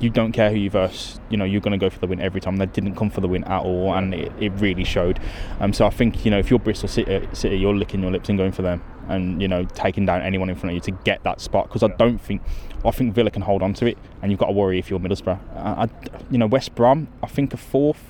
you 0.00 0.10
don't 0.10 0.32
care 0.32 0.50
who 0.50 0.56
you 0.56 0.68
verse, 0.68 1.20
you 1.30 1.36
know, 1.36 1.44
you're 1.44 1.60
going 1.60 1.78
to 1.78 1.78
go 1.78 1.88
for 1.88 2.00
the 2.00 2.08
win 2.08 2.20
every 2.20 2.40
time. 2.40 2.56
They 2.56 2.66
didn't 2.66 2.96
come 2.96 3.08
for 3.08 3.20
the 3.20 3.28
win 3.28 3.44
at 3.44 3.62
all, 3.62 3.94
and 3.94 4.12
it, 4.12 4.32
it 4.40 4.50
really 4.56 4.84
showed. 4.84 5.18
Um, 5.60 5.72
so 5.72 5.86
I 5.86 5.90
think, 5.90 6.24
you 6.24 6.30
know, 6.30 6.38
if 6.38 6.50
you're 6.50 6.58
Bristol 6.58 6.88
City, 6.88 7.28
City, 7.32 7.56
you're 7.56 7.74
licking 7.74 8.02
your 8.02 8.10
lips 8.10 8.28
and 8.28 8.36
going 8.36 8.52
for 8.52 8.62
them 8.62 8.82
and, 9.12 9.40
you 9.42 9.48
know, 9.48 9.64
taking 9.64 10.06
down 10.06 10.22
anyone 10.22 10.48
in 10.48 10.56
front 10.56 10.70
of 10.70 10.74
you 10.74 10.80
to 10.92 11.02
get 11.04 11.22
that 11.24 11.40
spot 11.40 11.68
because 11.68 11.82
I 11.82 11.94
don't 11.96 12.18
think, 12.18 12.42
I 12.84 12.90
think 12.90 13.14
Villa 13.14 13.30
can 13.30 13.42
hold 13.42 13.62
on 13.62 13.74
to 13.74 13.86
it, 13.86 13.98
and 14.20 14.30
you've 14.30 14.40
got 14.40 14.46
to 14.46 14.52
worry 14.52 14.78
if 14.78 14.90
you're 14.90 14.98
Middlesbrough. 14.98 15.38
I, 15.56 15.82
I, 15.84 15.88
you 16.30 16.38
know, 16.38 16.46
West 16.46 16.74
Brom, 16.74 17.08
I 17.22 17.26
think 17.26 17.54
a 17.54 17.56
fourth 17.56 18.02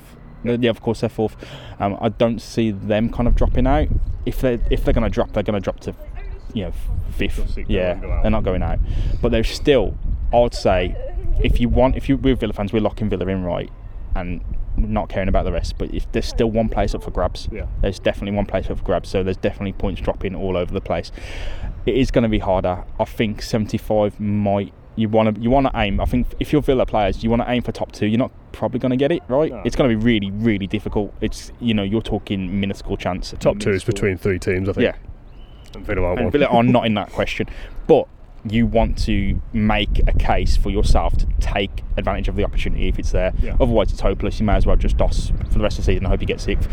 Yeah, 0.43 0.69
of 0.69 0.81
course 0.81 1.01
they're 1.01 1.09
fourth. 1.09 1.35
Um, 1.79 1.97
I 2.01 2.09
don't 2.09 2.41
see 2.41 2.71
them 2.71 3.09
kind 3.09 3.27
of 3.27 3.35
dropping 3.35 3.67
out. 3.67 3.87
If 4.25 4.41
they 4.41 4.59
if 4.69 4.83
they're 4.83 4.93
going 4.93 5.03
to 5.03 5.09
drop, 5.09 5.33
they're 5.33 5.43
going 5.43 5.59
to 5.59 5.63
drop 5.63 5.79
to, 5.81 5.95
you 6.53 6.65
know, 6.65 6.73
fifth. 7.11 7.57
Yeah, 7.67 7.95
they're 8.21 8.31
not 8.31 8.43
going 8.43 8.63
out. 8.63 8.79
But 9.21 9.31
they're 9.31 9.43
still. 9.43 9.97
I'd 10.33 10.53
say, 10.53 10.95
if 11.43 11.59
you 11.59 11.69
want, 11.69 11.95
if 11.95 12.09
you 12.09 12.17
we're 12.17 12.35
Villa 12.35 12.53
fans, 12.53 12.73
we're 12.73 12.81
locking 12.81 13.09
Villa 13.09 13.27
in 13.27 13.43
right, 13.43 13.69
and 14.15 14.41
not 14.91 15.09
caring 15.09 15.27
about 15.29 15.43
the 15.45 15.51
rest. 15.51 15.77
But 15.77 15.93
if 15.93 16.11
there's 16.11 16.25
still 16.27 16.49
one 16.51 16.69
place 16.69 16.93
up 16.95 17.03
for 17.03 17.11
grabs, 17.11 17.47
Yeah. 17.51 17.65
there's 17.81 17.99
definitely 17.99 18.35
one 18.35 18.45
place 18.45 18.69
up 18.69 18.77
for 18.77 18.83
grabs. 18.83 19.09
So 19.09 19.23
there's 19.23 19.37
definitely 19.37 19.73
points 19.73 20.01
dropping 20.01 20.35
all 20.35 20.57
over 20.57 20.73
the 20.73 20.81
place. 20.81 21.11
It 21.85 21.95
is 21.95 22.11
going 22.11 22.23
to 22.23 22.29
be 22.29 22.39
harder. 22.39 22.83
I 22.99 23.05
think 23.05 23.41
75 23.41 24.19
might. 24.19 24.73
You 24.95 25.09
want 25.09 25.35
to 25.35 25.41
you 25.41 25.49
want 25.49 25.65
to 25.65 25.71
aim. 25.79 25.99
I 25.99 26.05
think 26.05 26.27
if 26.39 26.53
you're 26.53 26.61
Villa 26.61 26.85
players, 26.85 27.23
you 27.23 27.29
want 27.31 27.41
to 27.41 27.49
aim 27.49 27.63
for 27.63 27.71
top 27.71 27.91
two. 27.91 28.05
You're 28.05 28.19
not 28.19 28.31
probably 28.51 28.79
going 28.79 28.91
to 28.91 28.95
get 28.95 29.11
it 29.11 29.23
right. 29.27 29.51
No. 29.51 29.61
It's 29.65 29.75
going 29.75 29.89
to 29.89 29.97
be 29.97 30.03
really 30.03 30.29
really 30.29 30.67
difficult. 30.67 31.11
It's 31.19 31.51
you 31.59 31.73
know 31.73 31.81
you're 31.81 32.01
talking 32.03 32.59
minuscule 32.59 32.95
chance. 32.97 33.33
Top 33.39 33.57
two 33.57 33.71
is 33.71 33.83
between 33.83 34.17
three 34.19 34.37
teams, 34.37 34.69
I 34.69 34.73
think. 34.73 34.83
Yeah, 34.83 34.95
And 35.75 35.83
Villa 35.83 36.03
aren't 36.03 36.19
and. 36.21 36.31
Villa 36.31 36.45
are 36.45 36.61
not 36.61 36.85
in 36.85 36.93
that 36.93 37.11
question. 37.11 37.47
But 37.87 38.07
you 38.45 38.65
want 38.65 38.97
to 38.97 39.39
make 39.53 40.01
a 40.07 40.13
case 40.13 40.57
for 40.57 40.69
yourself 40.69 41.15
to 41.17 41.25
take 41.39 41.83
advantage 41.95 42.27
of 42.27 42.35
the 42.35 42.43
opportunity 42.43 42.87
if 42.87 42.99
it's 42.99 43.11
there. 43.11 43.33
Yeah. 43.41 43.55
Otherwise, 43.59 43.91
it's 43.91 44.01
hopeless. 44.01 44.39
You 44.39 44.45
may 44.45 44.55
as 44.55 44.65
well 44.65 44.75
just 44.75 44.97
DOS 44.97 45.29
for 45.29 45.57
the 45.57 45.63
rest 45.63 45.79
of 45.79 45.85
the 45.85 45.91
season. 45.91 46.05
I 46.05 46.09
hope 46.09 46.21
you 46.21 46.27
get 46.27 46.41
sixth. 46.41 46.69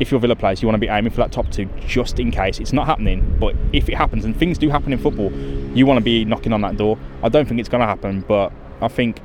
If 0.00 0.10
you're 0.10 0.18
Villa 0.18 0.34
players, 0.34 0.62
you 0.62 0.68
want 0.68 0.74
to 0.74 0.80
be 0.80 0.88
aiming 0.88 1.12
for 1.12 1.18
that 1.18 1.30
top 1.30 1.50
two 1.50 1.68
just 1.86 2.18
in 2.18 2.30
case. 2.30 2.58
It's 2.58 2.72
not 2.72 2.86
happening, 2.86 3.36
but 3.38 3.54
if 3.72 3.88
it 3.88 3.94
happens, 3.94 4.24
and 4.24 4.36
things 4.36 4.58
do 4.58 4.68
happen 4.68 4.92
in 4.92 4.98
football, 4.98 5.32
you 5.76 5.86
want 5.86 5.98
to 5.98 6.04
be 6.04 6.24
knocking 6.24 6.52
on 6.52 6.60
that 6.62 6.76
door. 6.76 6.98
I 7.22 7.28
don't 7.28 7.46
think 7.46 7.60
it's 7.60 7.68
going 7.68 7.82
to 7.82 7.86
happen, 7.86 8.22
but 8.26 8.52
I 8.80 8.88
think 8.88 9.20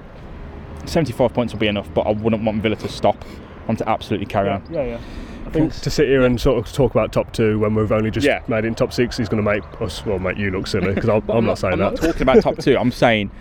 75 0.85 1.33
points 1.33 1.53
will 1.53 1.59
be 1.59 1.67
enough. 1.67 1.91
But 1.93 2.01
I 2.01 2.11
wouldn't 2.11 2.43
want 2.43 2.61
Villa 2.61 2.75
to 2.75 2.89
stop. 2.89 3.23
I 3.63 3.65
want 3.65 3.79
to 3.79 3.89
absolutely 3.89 4.27
carry 4.27 4.49
on. 4.49 4.63
Yeah, 4.69 4.83
yeah. 4.83 4.99
I 5.47 5.51
think 5.51 5.73
to 5.73 5.89
sit 5.89 6.07
here 6.07 6.23
and 6.23 6.39
sort 6.39 6.57
of 6.65 6.71
talk 6.73 6.91
about 6.91 7.11
top 7.11 7.31
two 7.33 7.59
when 7.59 7.73
we've 7.75 7.91
only 7.91 8.11
just 8.11 8.25
Yeah. 8.27 8.41
made 8.47 8.65
it 8.65 8.67
in 8.67 8.75
top 8.75 8.91
six 8.93 9.19
is 9.19 9.29
going 9.29 9.43
to 9.43 9.49
make 9.51 9.63
us, 9.81 10.05
well, 10.05 10.19
make 10.19 10.37
you 10.37 10.51
look 10.51 10.67
silly 10.67 10.93
because 10.93 11.09
I'm, 11.09 11.27
I'm 11.29 11.45
not 11.45 11.57
saying 11.57 11.73
I'm 11.73 11.79
that. 11.79 11.93
not 11.93 12.01
talking 12.01 12.21
about 12.23 12.41
top 12.41 12.57
two. 12.57 12.77
I'm 12.77 12.91
saying, 13.03 13.31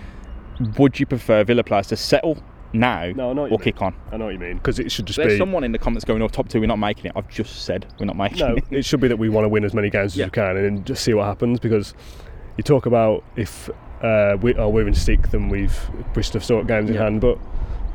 would 0.79 0.99
you 1.01 1.07
prefer 1.07 1.45
Villa 1.45 1.65
players 1.65 1.89
to 1.89 1.97
settle 1.97 2.39
now 2.73 3.11
No, 3.15 3.31
or 3.31 3.49
mean. 3.49 3.59
kick 3.59 3.83
on? 3.83 3.95
I 4.13 4.17
know 4.17 4.27
what 4.27 4.35
you 4.35 4.41
mean 4.41 4.57
because 4.59 4.79
it 4.79 4.91
should 4.93 5.07
just 5.07 5.17
There's 5.19 5.33
be. 5.35 5.39
someone 5.39 5.65
in 5.65 5.73
the 5.73 5.79
comments 5.79 6.05
going, 6.05 6.21
"Oh, 6.23 6.29
top 6.29 6.49
two, 6.49 6.61
we're 6.61 6.67
not 6.67 6.79
making 6.79 7.07
it." 7.07 7.13
I've 7.17 7.29
just 7.29 7.65
said 7.65 7.87
we're 7.99 8.07
not 8.07 8.17
making 8.17 8.39
No, 8.39 8.57
it. 8.57 8.65
it 8.71 8.85
should 8.85 9.01
be 9.01 9.09
that 9.09 9.19
we 9.19 9.29
want 9.29 9.45
to 9.45 9.49
win 9.49 9.65
as 9.65 9.73
many 9.75 9.89
games 9.91 10.13
as 10.13 10.17
Yeah. 10.17 10.27
we 10.27 10.31
can 10.31 10.57
and 10.57 10.65
then 10.65 10.85
just 10.85 11.03
see 11.05 11.15
what 11.15 11.25
happens 11.27 11.59
because 11.61 11.95
you 12.57 12.65
talk 12.65 12.87
about 12.87 13.23
if 13.37 13.71
uh, 14.03 14.37
we, 14.43 14.55
oh, 14.57 14.69
we're 14.69 14.87
in 14.87 14.95
sixth 14.95 15.33
and 15.35 15.51
we've 15.51 15.77
have 16.15 16.25
still 16.45 16.59
got 16.59 16.67
games 16.67 16.91
in 16.91 16.97
hand, 16.97 17.21
but 17.21 17.39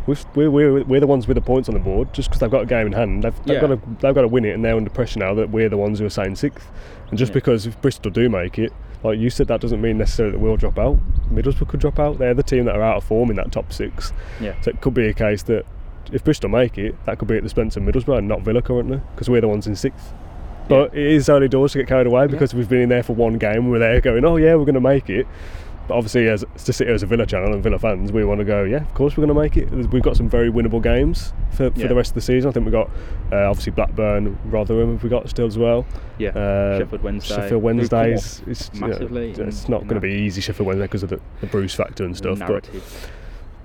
we're, 0.08 0.50
we're, 0.50 0.84
we're 0.84 1.00
the 1.00 1.08
ones 1.08 1.27
with 1.27 1.36
the 1.36 1.41
points 1.41 1.70
on 1.70 1.74
the 1.75 1.79
board 1.81 2.13
just 2.13 2.29
because 2.29 2.39
they've 2.39 2.51
got 2.51 2.63
a 2.63 2.65
game 2.65 2.88
in 2.88 2.93
hand. 2.93 3.24
They've, 3.24 3.36
they've, 3.46 3.55
Yeah. 3.62 3.62
got 3.62 3.67
to, 3.67 3.81
they've 4.00 4.15
got 4.15 4.22
to 4.22 4.27
win 4.27 4.46
it 4.46 4.51
and 4.53 4.63
they're 4.65 4.75
under 4.75 4.89
pressure 4.89 5.20
now 5.20 5.34
that 5.36 5.50
we're 5.50 5.70
the 5.70 5.77
ones 5.77 6.00
who 6.00 6.05
are 6.05 6.10
saying 6.10 6.36
sixth. 6.36 6.67
And 7.10 7.17
just 7.20 7.31
Yeah. 7.31 7.36
because 7.36 7.67
if 7.67 7.79
Bristol 7.81 8.12
do 8.12 8.29
make 8.29 8.58
it, 8.60 8.74
like 9.03 9.17
you 9.20 9.29
said, 9.29 9.48
that 9.48 9.62
doesn't 9.62 9.81
mean 9.81 9.98
necessarily 9.98 10.34
that 10.34 10.39
we'll 10.39 10.58
drop 10.58 10.77
out. 10.77 10.98
Middlesbrough 11.34 11.67
could 11.67 11.79
drop 11.79 12.00
out. 12.00 12.17
They're 12.20 12.34
the 12.34 12.43
team 12.43 12.65
that 12.65 12.75
are 12.75 12.84
out 12.84 12.98
of 12.98 13.03
form 13.03 13.29
in 13.29 13.36
that 13.38 13.51
top 13.51 13.74
six. 13.74 14.13
Yeah. 14.39 14.53
So 14.62 14.70
it 14.72 14.81
could 14.81 14.93
be 14.93 15.08
a 15.08 15.13
case 15.13 15.43
that 15.43 15.65
if 16.12 16.24
Bristol 16.24 16.50
make 16.50 16.77
it, 16.77 16.96
that 17.05 17.17
could 17.17 17.27
be 17.27 17.36
at 17.38 17.41
the 17.41 17.46
expense 17.48 17.75
of 17.77 17.84
Middlesbrough 17.84 18.17
and 18.20 18.27
not 18.27 18.41
Villa 18.41 18.62
currently 18.62 19.01
because 19.15 19.29
we're 19.29 19.41
the 19.41 19.48
ones 19.48 19.65
in 19.65 19.75
sixth. 19.75 20.13
But 20.70 20.96
it 20.96 21.05
is 21.05 21.29
early 21.29 21.48
doors 21.50 21.72
to 21.74 21.79
get 21.79 21.88
carried 21.88 22.08
away 22.08 22.27
because 22.27 22.53
we've 22.53 22.70
been 22.70 22.81
in 22.81 22.89
there 22.89 23.03
for 23.03 23.13
one 23.13 23.38
game. 23.38 23.70
We're 23.70 23.79
there 23.79 24.00
going, 24.01 24.24
oh 24.24 24.38
yeah, 24.38 24.53
we're 24.55 24.65
going 24.65 24.75
to 24.75 24.79
make 24.81 25.10
it. 25.10 25.25
But 25.88 25.95
obviously, 25.97 26.27
as 26.29 26.45
to 26.65 26.71
sit 26.73 26.88
here 26.88 26.93
as 26.95 27.03
a 27.03 27.05
Villa 27.05 27.25
channel 27.25 27.53
and 27.53 27.61
Villa 27.61 27.77
fans, 27.79 28.11
we 28.11 28.23
want 28.23 28.39
to 28.39 28.45
go, 28.45 28.63
yeah, 28.63 28.77
of 28.83 28.93
course 28.93 29.17
we're 29.17 29.25
going 29.25 29.35
to 29.35 29.41
make 29.41 29.57
it. 29.57 29.69
We've 29.91 30.01
got 30.03 30.15
some 30.15 30.29
very 30.29 30.50
winnable 30.50 30.81
games 30.81 31.33
for, 31.51 31.69
for 31.71 31.79
Yeah. 31.79 31.88
the 31.88 31.95
rest 31.95 32.11
of 32.11 32.15
the 32.15 32.21
season. 32.21 32.50
I 32.50 32.53
think 32.53 32.65
we've 32.65 32.71
got 32.71 32.89
uh, 33.31 33.50
obviously 33.50 33.71
Blackburn, 33.73 34.38
Rotherham. 34.45 34.93
Have 34.93 35.03
we 35.03 35.09
got 35.09 35.27
still 35.29 35.47
as 35.47 35.57
well? 35.57 35.85
Yeah, 36.17 36.29
Uh, 36.29 36.77
Sheffield 36.79 37.03
Wednesday. 37.03 37.35
Sheffield 37.35 37.63
Wednesdays. 37.63 38.41
It's, 38.47 38.69
you 38.73 38.81
know, 38.81 38.88
massively 38.88 39.31
it's 39.31 39.67
not 39.67 39.81
going 39.83 39.95
to 39.95 40.00
be 40.01 40.13
easy 40.13 40.39
Sheffield 40.39 40.67
Wednesday 40.67 40.85
because 40.85 41.03
of 41.03 41.09
the, 41.09 41.19
the 41.41 41.47
Bruce 41.47 41.73
factor 41.75 42.05
and 42.05 42.15
stuff. 42.15 42.39
But 42.39 42.69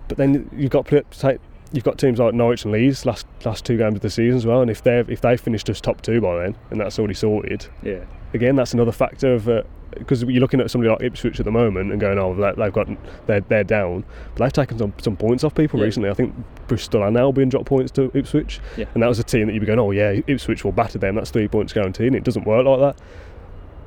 but 0.09 0.17
then 0.19 0.49
you've 0.57 0.71
got 0.71 0.87
take, 1.11 1.39
you've 1.73 1.85
got 1.85 1.99
teams 1.99 2.19
like 2.19 2.33
Norwich 2.35 2.65
and 2.65 2.73
Leeds 2.73 3.05
last 3.07 3.27
last 3.45 3.65
two 3.65 3.77
games 3.77 3.97
of 3.97 4.01
the 4.01 4.11
season 4.11 4.37
as 4.37 4.47
well. 4.47 4.63
And 4.63 4.71
if 4.71 4.83
they 4.83 5.01
if 5.09 5.21
they 5.21 5.37
finished 5.37 5.69
as 5.69 5.81
top 5.81 6.01
two 6.01 6.21
by 6.21 6.43
then, 6.43 6.57
and 6.71 6.81
that's 6.81 6.99
already 6.99 7.15
sorted, 7.15 7.67
yeah, 7.83 8.01
again 8.37 8.55
that's 8.57 8.73
another 8.75 8.93
factor 8.93 9.35
of 9.35 9.49
uh, 9.49 9.63
because 9.99 10.23
you're 10.23 10.41
looking 10.41 10.61
at 10.61 10.71
somebody 10.71 10.91
like 10.91 11.03
Ipswich 11.03 11.39
at 11.41 11.45
the 11.47 11.51
moment 11.51 11.91
and 11.91 12.01
going, 12.01 12.19
oh, 12.19 12.35
they- 12.35 12.53
they've 12.53 12.73
got 12.73 12.87
they're 13.27 13.41
they're 13.41 13.65
down, 13.65 14.05
but 14.35 14.45
they've 14.45 14.53
taken 14.53 14.79
some, 14.79 14.93
some 14.99 15.17
points 15.17 15.43
off 15.43 15.55
people 15.55 15.79
Yeah. 15.81 15.87
recently. 15.87 16.11
I 16.11 16.15
think 16.15 16.35
Bristol 16.69 17.03
are 17.03 17.11
now 17.11 17.33
being 17.33 17.49
dropped 17.49 17.67
points 17.67 17.91
to 17.93 18.11
Ipswich, 18.15 18.61
Yeah. 18.77 18.85
and 18.95 19.03
that 19.03 19.09
was 19.09 19.19
a 19.19 19.25
team 19.25 19.47
that 19.47 19.55
you'd 19.55 19.61
be 19.61 19.67
going, 19.67 19.79
oh 19.79 19.91
yeah, 19.93 20.21
Ipswich 20.27 20.65
will 20.65 20.73
batter 20.73 20.99
them. 20.99 21.15
That's 21.17 21.31
three 21.31 21.49
points 21.49 21.73
guaranteed. 21.73 22.09
And 22.09 22.17
it 22.17 22.25
doesn't 22.25 22.47
work 22.47 22.67
like 22.67 22.81
that. 22.81 23.03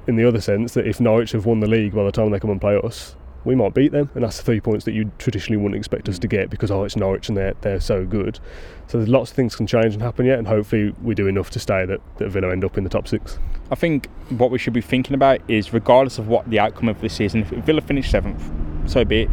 In 0.08 0.16
the 0.16 0.26
other 0.28 0.42
sense, 0.42 0.74
that 0.74 0.88
if 0.88 1.00
Norwich 1.00 1.34
have 1.34 1.46
won 1.46 1.60
the 1.60 1.68
league 1.68 1.94
by 1.94 2.04
the 2.04 2.12
time 2.12 2.32
they 2.32 2.40
come 2.40 2.50
and 2.50 2.60
play 2.60 2.76
us, 2.84 3.16
we 3.46 3.56
might 3.56 3.74
beat 3.74 3.92
them, 3.92 4.10
and 4.16 4.24
that's 4.24 4.38
the 4.38 4.44
three 4.44 4.60
points 4.60 4.86
that 4.86 4.94
you 4.94 5.12
traditionally 5.18 5.58
wouldn't 5.58 5.78
expect 5.78 6.10
us 6.10 6.20
to 6.20 6.28
mm. 6.28 6.32
get 6.32 6.50
because 6.50 6.72
oh, 6.72 6.84
it's 6.84 6.96
Norwich 6.96 7.30
and 7.30 7.38
they're 7.38 7.56
they're 7.62 7.80
so 7.80 8.06
good. 8.06 8.40
So 8.88 8.98
there's 8.98 9.10
lots 9.10 9.32
of 9.32 9.36
things 9.36 9.56
can 9.56 9.68
change 9.68 9.94
and 9.94 10.02
happen 10.02 10.26
yet, 10.26 10.40
and 10.40 10.48
hopefully 10.48 10.94
we 11.02 11.16
do 11.16 11.28
enough 11.28 11.50
to 11.52 11.60
stay 11.60 11.86
that, 11.86 12.02
that 12.18 12.30
Villa 12.30 12.52
end 12.52 12.66
up 12.66 12.78
in 12.78 12.84
the 12.84 12.90
top 12.90 13.08
six. 13.08 13.40
I 13.72 13.76
think 13.76 14.10
what 14.30 14.52
we 14.52 14.58
should 14.58 14.74
be 14.74 14.82
thinking 14.82 15.14
about 15.14 15.42
is, 15.48 15.74
regardless 15.74 16.18
of 16.18 16.28
what 16.28 16.50
the 16.50 16.60
outcome 16.60 16.90
of 16.90 17.00
this 17.02 17.14
season, 17.14 17.42
if 17.42 17.50
Villa 17.50 17.82
finish 17.82 18.10
seventh, 18.10 18.50
so 18.90 19.06
be 19.06 19.24
it. 19.24 19.30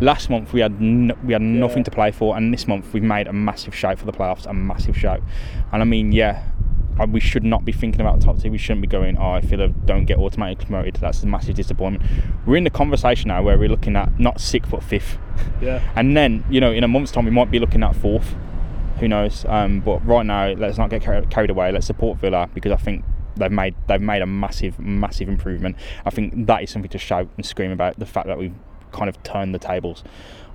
Last 0.00 0.30
month 0.30 0.52
we 0.52 0.60
had 0.60 0.72
n- 0.72 1.16
we 1.24 1.32
had 1.32 1.42
nothing 1.42 1.84
to 1.84 1.90
play 1.90 2.10
for, 2.10 2.36
and 2.36 2.52
this 2.52 2.66
month 2.66 2.92
we've 2.92 3.02
made 3.04 3.28
a 3.28 3.32
massive 3.32 3.74
shout 3.74 3.98
for 3.98 4.04
the 4.04 4.12
playoffs, 4.12 4.46
a 4.46 4.52
massive 4.52 4.96
shout. 4.96 5.22
And 5.72 5.80
I 5.80 5.84
mean, 5.84 6.10
yeah, 6.10 6.42
we 7.10 7.20
should 7.20 7.44
not 7.44 7.64
be 7.64 7.72
thinking 7.72 8.00
about 8.00 8.20
the 8.20 8.26
top 8.26 8.38
two. 8.40 8.50
We 8.50 8.58
shouldn't 8.58 8.82
be 8.82 8.86
going, 8.88 9.16
oh, 9.18 9.34
if 9.36 9.44
Villa 9.44 9.68
don't 9.68 10.04
get 10.04 10.18
automatically 10.18 10.66
promoted, 10.66 10.96
that's 10.96 11.22
a 11.22 11.26
massive 11.26 11.54
disappointment. 11.54 12.08
We're 12.46 12.56
in 12.56 12.64
the 12.64 12.70
conversation 12.70 13.28
now 13.28 13.42
where 13.42 13.58
we're 13.58 13.68
looking 13.68 13.96
at 13.96 14.18
not 14.18 14.40
sixth 14.40 14.70
but 14.70 14.82
fifth, 14.82 15.18
Yeah. 15.60 15.82
and 15.96 16.16
then 16.16 16.44
you 16.50 16.60
know 16.60 16.72
in 16.72 16.84
a 16.84 16.88
month's 16.88 17.12
time 17.12 17.24
we 17.24 17.30
might 17.30 17.50
be 17.50 17.58
looking 17.58 17.82
at 17.82 17.96
fourth. 17.96 18.34
Who 18.98 19.08
knows? 19.08 19.44
Um, 19.46 19.80
but 19.80 20.04
right 20.06 20.24
now, 20.24 20.52
let's 20.52 20.78
not 20.78 20.90
get 20.90 21.02
carried 21.02 21.50
away. 21.50 21.72
Let's 21.72 21.86
support 21.86 22.18
Villa 22.18 22.48
because 22.54 22.70
I 22.70 22.76
think 22.76 23.04
they've 23.36 23.50
made 23.50 23.74
they've 23.88 24.00
made 24.00 24.22
a 24.22 24.26
massive 24.26 24.78
massive 24.78 25.28
improvement. 25.28 25.76
I 26.04 26.10
think 26.10 26.46
that 26.46 26.62
is 26.62 26.70
something 26.70 26.90
to 26.90 26.98
shout 26.98 27.28
and 27.36 27.44
scream 27.44 27.72
about. 27.72 27.98
The 27.98 28.06
fact 28.06 28.26
that 28.26 28.38
we've 28.38 28.54
kind 28.92 29.08
of 29.08 29.20
turned 29.22 29.54
the 29.54 29.58
tables 29.58 30.04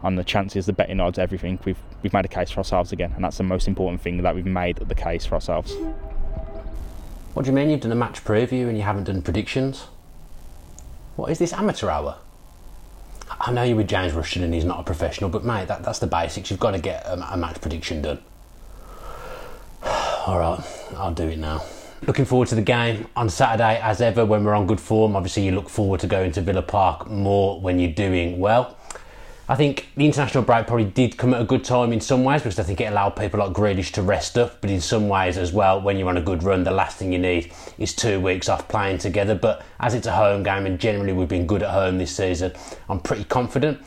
on 0.03 0.15
the 0.15 0.23
chances, 0.23 0.67
the 0.67 0.73
betting 0.73 0.99
odds, 0.99 1.17
everything. 1.17 1.59
We've 1.65 1.79
we've 2.03 2.13
made 2.13 2.23
a 2.25 2.29
case 2.29 2.51
for 2.51 2.59
ourselves 2.59 2.91
again, 2.91 3.11
and 3.15 3.23
that's 3.23 3.37
the 3.37 3.43
most 3.43 3.67
important 3.67 4.01
thing 4.01 4.21
that 4.21 4.35
we've 4.35 4.45
made 4.45 4.77
the 4.77 4.95
case 4.95 5.25
for 5.25 5.35
ourselves. 5.35 5.75
What 7.37 7.45
do 7.45 7.51
you 7.51 7.55
mean 7.55 7.69
you've 7.69 7.81
done 7.81 7.91
a 7.91 7.95
match 7.95 8.23
preview 8.23 8.67
and 8.67 8.75
you 8.75 8.81
haven't 8.81 9.03
done 9.03 9.21
predictions? 9.21 9.85
What 11.17 11.29
is 11.29 11.37
this 11.37 11.53
amateur 11.53 11.87
hour? 11.87 12.17
I 13.29 13.51
know 13.51 13.61
you're 13.61 13.77
with 13.77 13.87
James 13.87 14.13
Rushton 14.13 14.41
and 14.41 14.55
he's 14.55 14.65
not 14.65 14.79
a 14.79 14.83
professional, 14.83 15.29
but 15.29 15.45
mate, 15.45 15.67
that, 15.67 15.83
that's 15.83 15.99
the 15.99 16.07
basics. 16.07 16.49
You've 16.49 16.59
got 16.59 16.71
to 16.71 16.79
get 16.79 17.05
a, 17.05 17.33
a 17.33 17.37
match 17.37 17.61
prediction 17.61 18.01
done. 18.01 18.23
All 19.83 20.39
right, 20.39 20.59
I'll 20.97 21.13
do 21.13 21.27
it 21.27 21.37
now. 21.37 21.63
Looking 22.07 22.25
forward 22.25 22.47
to 22.47 22.55
the 22.55 22.63
game 22.63 23.05
on 23.15 23.29
Saturday, 23.29 23.79
as 23.83 24.01
ever, 24.01 24.25
when 24.25 24.43
we're 24.43 24.55
on 24.55 24.65
good 24.65 24.81
form. 24.81 25.15
Obviously, 25.15 25.45
you 25.45 25.51
look 25.51 25.69
forward 25.69 25.99
to 25.99 26.07
going 26.07 26.31
to 26.31 26.41
Villa 26.41 26.63
Park 26.63 27.07
more 27.07 27.61
when 27.61 27.77
you're 27.77 27.91
doing 27.91 28.39
well. 28.39 28.76
I 29.49 29.55
think 29.55 29.87
the 29.95 30.05
international 30.05 30.43
break 30.43 30.67
probably 30.67 30.85
did 30.85 31.17
come 31.17 31.33
at 31.33 31.39
a 31.39 31.45
good 31.45 31.63
time 31.63 31.93
in 31.93 32.01
some 32.01 32.25
ways 32.25 32.41
because 32.41 32.59
I 32.59 32.63
think 32.63 32.81
it 32.81 32.91
allowed 32.91 33.11
people 33.11 33.39
like 33.39 33.53
Grealish 33.53 33.93
to 33.93 34.01
rest 34.01 34.37
up. 34.37 34.59
But 34.59 34.69
in 34.69 34.81
some 34.81 35.07
ways 35.07 35.37
as 35.37 35.53
well, 35.53 35.79
when 35.81 35.97
you're 35.97 36.09
on 36.09 36.17
a 36.17 36.21
good 36.21 36.43
run, 36.43 36.65
the 36.65 36.71
last 36.71 36.97
thing 36.97 37.13
you 37.13 37.19
need 37.19 37.53
is 37.77 37.95
two 37.95 38.19
weeks 38.19 38.49
off 38.49 38.67
playing 38.67 38.97
together. 38.97 39.35
But 39.35 39.63
as 39.79 39.93
it's 39.93 40.05
a 40.05 40.11
home 40.11 40.43
game 40.43 40.65
and 40.65 40.77
generally 40.77 41.13
we've 41.13 41.29
been 41.29 41.47
good 41.47 41.63
at 41.63 41.69
home 41.69 41.97
this 41.97 42.13
season, 42.13 42.51
I'm 42.89 42.99
pretty 42.99 43.23
confident. 43.23 43.79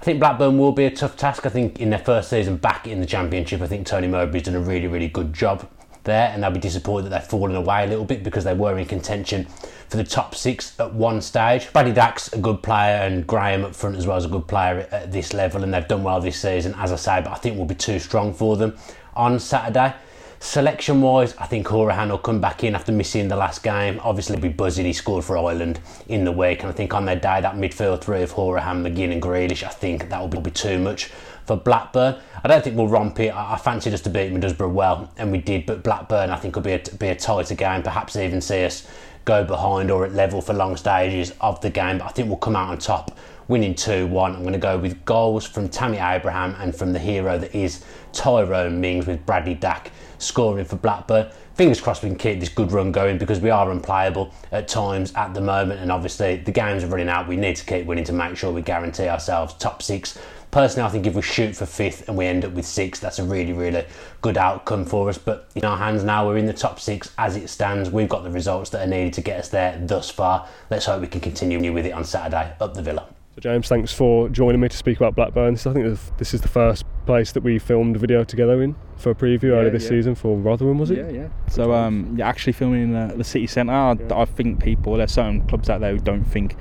I 0.00 0.04
think 0.04 0.20
Blackburn 0.20 0.56
will 0.56 0.70
be 0.70 0.84
a 0.84 0.90
tough 0.90 1.16
task. 1.16 1.44
I 1.46 1.48
think 1.48 1.80
in 1.80 1.90
their 1.90 1.98
first 1.98 2.30
season 2.30 2.56
back 2.56 2.86
in 2.86 3.00
the 3.00 3.06
Championship, 3.06 3.60
I 3.60 3.66
think 3.66 3.88
Tony 3.88 4.06
Mowbray's 4.06 4.44
done 4.44 4.54
a 4.54 4.60
really, 4.60 4.86
really 4.86 5.08
good 5.08 5.34
job 5.34 5.68
there, 6.08 6.30
and 6.30 6.42
they'll 6.42 6.50
be 6.50 6.58
disappointed 6.58 7.04
that 7.04 7.20
they've 7.20 7.30
fallen 7.30 7.54
away 7.54 7.84
a 7.84 7.86
little 7.86 8.04
bit 8.04 8.24
because 8.24 8.42
they 8.42 8.54
were 8.54 8.76
in 8.76 8.86
contention 8.86 9.44
for 9.88 9.96
the 9.96 10.04
top 10.04 10.34
six 10.34 10.78
at 10.80 10.92
one 10.92 11.20
stage. 11.20 11.72
Bradley 11.72 11.92
Dack's 11.92 12.32
a 12.32 12.38
good 12.38 12.62
player, 12.62 12.96
and 12.96 13.26
Graham 13.26 13.64
up 13.64 13.74
front 13.74 13.96
as 13.96 14.06
well 14.06 14.16
is 14.16 14.24
a 14.24 14.28
good 14.28 14.48
player 14.48 14.88
at- 14.90 15.12
this 15.12 15.32
level, 15.32 15.62
and 15.62 15.72
they've 15.72 15.86
done 15.86 16.02
well 16.02 16.20
this 16.20 16.40
season, 16.40 16.74
as 16.78 16.92
I 16.92 16.96
say, 16.96 17.20
but 17.22 17.32
I 17.32 17.36
think 17.36 17.56
we'll 17.56 17.66
be 17.66 17.74
too 17.74 17.98
strong 17.98 18.34
for 18.34 18.56
them 18.56 18.76
on 19.14 19.38
Saturday. 19.38 19.94
Selection 20.40 21.02
wise, 21.02 21.34
I 21.38 21.46
think 21.46 21.66
Hourihane 21.66 22.10
will 22.10 22.18
come 22.18 22.40
back 22.40 22.62
in 22.62 22.76
after 22.76 22.92
missing 22.92 23.26
the 23.26 23.34
last 23.34 23.64
game. 23.64 24.00
Obviously, 24.04 24.36
he'll 24.36 24.42
be 24.42 24.48
buzzing. 24.50 24.86
He 24.86 24.92
scored 24.92 25.24
for 25.24 25.36
Ireland 25.36 25.80
in 26.08 26.24
the 26.24 26.30
week, 26.30 26.60
and 26.62 26.68
I 26.68 26.72
think 26.72 26.94
on 26.94 27.06
their 27.06 27.16
day, 27.16 27.40
that 27.40 27.56
midfield 27.56 28.02
three 28.02 28.22
of 28.22 28.34
Hourihane, 28.34 28.86
McGinn, 28.86 29.10
and 29.10 29.20
Grealish, 29.20 29.64
I 29.64 29.70
think 29.70 30.10
that 30.10 30.20
will 30.20 30.40
be 30.40 30.50
too 30.52 30.78
much 30.78 31.10
for 31.48 31.56
Blackburn. 31.56 32.20
I 32.44 32.46
don't 32.46 32.62
think 32.62 32.76
we'll 32.76 32.88
romp 32.88 33.18
it. 33.18 33.34
I, 33.34 33.56
fancied 33.56 33.94
us 33.94 34.02
to 34.02 34.10
beat 34.10 34.32
Middlesbrough 34.32 34.70
well, 34.70 35.10
and 35.16 35.32
we 35.32 35.38
did, 35.38 35.66
but 35.66 35.82
Blackburn, 35.82 36.30
I 36.30 36.36
think, 36.36 36.54
will 36.54 36.62
be 36.62 36.72
a, 36.72 36.78
be 36.98 37.08
a 37.08 37.16
tighter 37.16 37.54
game. 37.54 37.82
Perhaps 37.82 38.14
even 38.16 38.40
see 38.40 38.64
us 38.64 38.86
go 39.24 39.42
behind 39.42 39.90
or 39.90 40.04
at 40.04 40.12
level 40.12 40.40
for 40.40 40.52
long 40.52 40.76
stages 40.76 41.32
of 41.40 41.60
the 41.62 41.70
game. 41.70 41.98
But 41.98 42.04
I 42.04 42.08
think 42.10 42.28
we'll 42.28 42.36
come 42.36 42.54
out 42.54 42.68
on 42.68 42.78
top 42.78 43.18
winning 43.48 43.74
2 43.74 44.06
1. 44.06 44.36
I'm 44.36 44.42
going 44.42 44.52
to 44.52 44.58
go 44.58 44.78
with 44.78 45.04
goals 45.06 45.46
from 45.46 45.68
Tammy 45.68 45.96
Abraham 45.96 46.54
and 46.60 46.76
from 46.76 46.92
the 46.92 46.98
hero 46.98 47.38
that 47.38 47.54
is 47.54 47.82
Tyrone 48.12 48.80
Mings 48.80 49.06
with 49.06 49.24
Bradley 49.24 49.54
Dack 49.54 49.90
scoring 50.18 50.64
for 50.64 50.76
Blackburn. 50.76 51.30
Fingers 51.54 51.80
crossed 51.80 52.04
we 52.04 52.08
can 52.08 52.18
keep 52.18 52.38
this 52.38 52.48
good 52.48 52.70
run 52.70 52.92
going 52.92 53.18
because 53.18 53.40
we 53.40 53.50
are 53.50 53.70
unplayable 53.70 54.32
at 54.52 54.68
times 54.68 55.12
at 55.14 55.34
the 55.34 55.40
moment, 55.40 55.80
and 55.80 55.90
obviously 55.90 56.36
the 56.36 56.52
games 56.52 56.84
are 56.84 56.86
running 56.86 57.08
out. 57.08 57.26
We 57.26 57.36
need 57.36 57.56
to 57.56 57.64
keep 57.64 57.86
winning 57.86 58.04
to 58.04 58.12
make 58.12 58.36
sure 58.36 58.52
we 58.52 58.62
guarantee 58.62 59.08
ourselves 59.08 59.54
top 59.54 59.82
six. 59.82 60.18
Personally, 60.50 60.86
I 60.86 60.90
think 60.90 61.06
if 61.06 61.14
we 61.14 61.22
shoot 61.22 61.54
for 61.56 61.66
fifth 61.66 62.08
and 62.08 62.16
we 62.16 62.24
end 62.24 62.44
up 62.44 62.52
with 62.52 62.64
six, 62.64 62.98
that's 62.98 63.18
a 63.18 63.24
really, 63.24 63.52
really 63.52 63.84
good 64.22 64.38
outcome 64.38 64.86
for 64.86 65.08
us. 65.08 65.18
But 65.18 65.48
in 65.54 65.64
our 65.64 65.76
hands 65.76 66.02
now, 66.04 66.26
we're 66.26 66.38
in 66.38 66.46
the 66.46 66.54
top 66.54 66.80
six 66.80 67.12
as 67.18 67.36
it 67.36 67.48
stands. 67.50 67.90
We've 67.90 68.08
got 68.08 68.24
the 68.24 68.30
results 68.30 68.70
that 68.70 68.86
are 68.86 68.90
needed 68.90 69.12
to 69.14 69.20
get 69.20 69.40
us 69.40 69.50
there 69.50 69.78
thus 69.84 70.10
far. 70.10 70.48
Let's 70.70 70.86
hope 70.86 71.02
we 71.02 71.06
can 71.06 71.20
continue 71.20 71.72
with 71.72 71.84
it 71.84 71.92
on 71.92 72.04
Saturday 72.04 72.54
up 72.60 72.74
the 72.74 72.82
Villa. 72.82 73.06
So 73.38 73.42
James, 73.42 73.68
thanks 73.68 73.92
for 73.92 74.28
joining 74.30 74.60
me 74.60 74.68
to 74.68 74.76
speak 74.76 74.96
about 74.96 75.14
Blackburn. 75.14 75.54
I 75.54 75.58
think 75.58 75.96
this 76.16 76.34
is 76.34 76.40
the 76.40 76.48
first 76.48 76.84
place 77.06 77.30
that 77.30 77.44
we 77.44 77.60
filmed 77.60 77.94
a 77.94 77.98
video 78.00 78.24
together 78.24 78.60
in 78.64 78.74
for 78.96 79.10
a 79.10 79.14
preview 79.14 79.44
yeah, 79.44 79.48
earlier 79.50 79.70
this 79.70 79.84
yeah. 79.84 79.90
season 79.90 80.16
for 80.16 80.36
Rotherham, 80.36 80.76
was 80.76 80.90
it? 80.90 80.98
Yeah, 80.98 81.10
yeah. 81.10 81.28
So 81.48 81.72
um, 81.72 82.16
yeah, 82.18 82.28
actually 82.28 82.54
filming 82.54 82.82
in 82.82 82.92
the, 82.94 83.14
the 83.14 83.22
city 83.22 83.46
centre. 83.46 83.72
I, 83.72 83.92
yeah. 83.92 84.18
I, 84.18 84.24
think 84.24 84.60
people 84.60 84.96
there's 84.96 85.12
certain 85.12 85.46
clubs 85.46 85.70
out 85.70 85.80
there 85.80 85.92
who 85.92 86.00
don't 86.00 86.24
think 86.24 86.56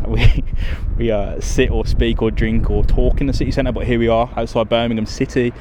that 0.00 0.08
we 0.08 0.44
we 0.96 1.10
uh, 1.10 1.38
sit 1.42 1.70
or 1.70 1.84
speak 1.84 2.22
or 2.22 2.30
drink 2.30 2.70
or 2.70 2.86
talk 2.86 3.20
in 3.20 3.26
the 3.26 3.34
city 3.34 3.50
centre, 3.50 3.72
but 3.72 3.86
here 3.86 3.98
we 3.98 4.08
are 4.08 4.32
outside 4.34 4.70
Birmingham 4.70 5.04
City. 5.04 5.52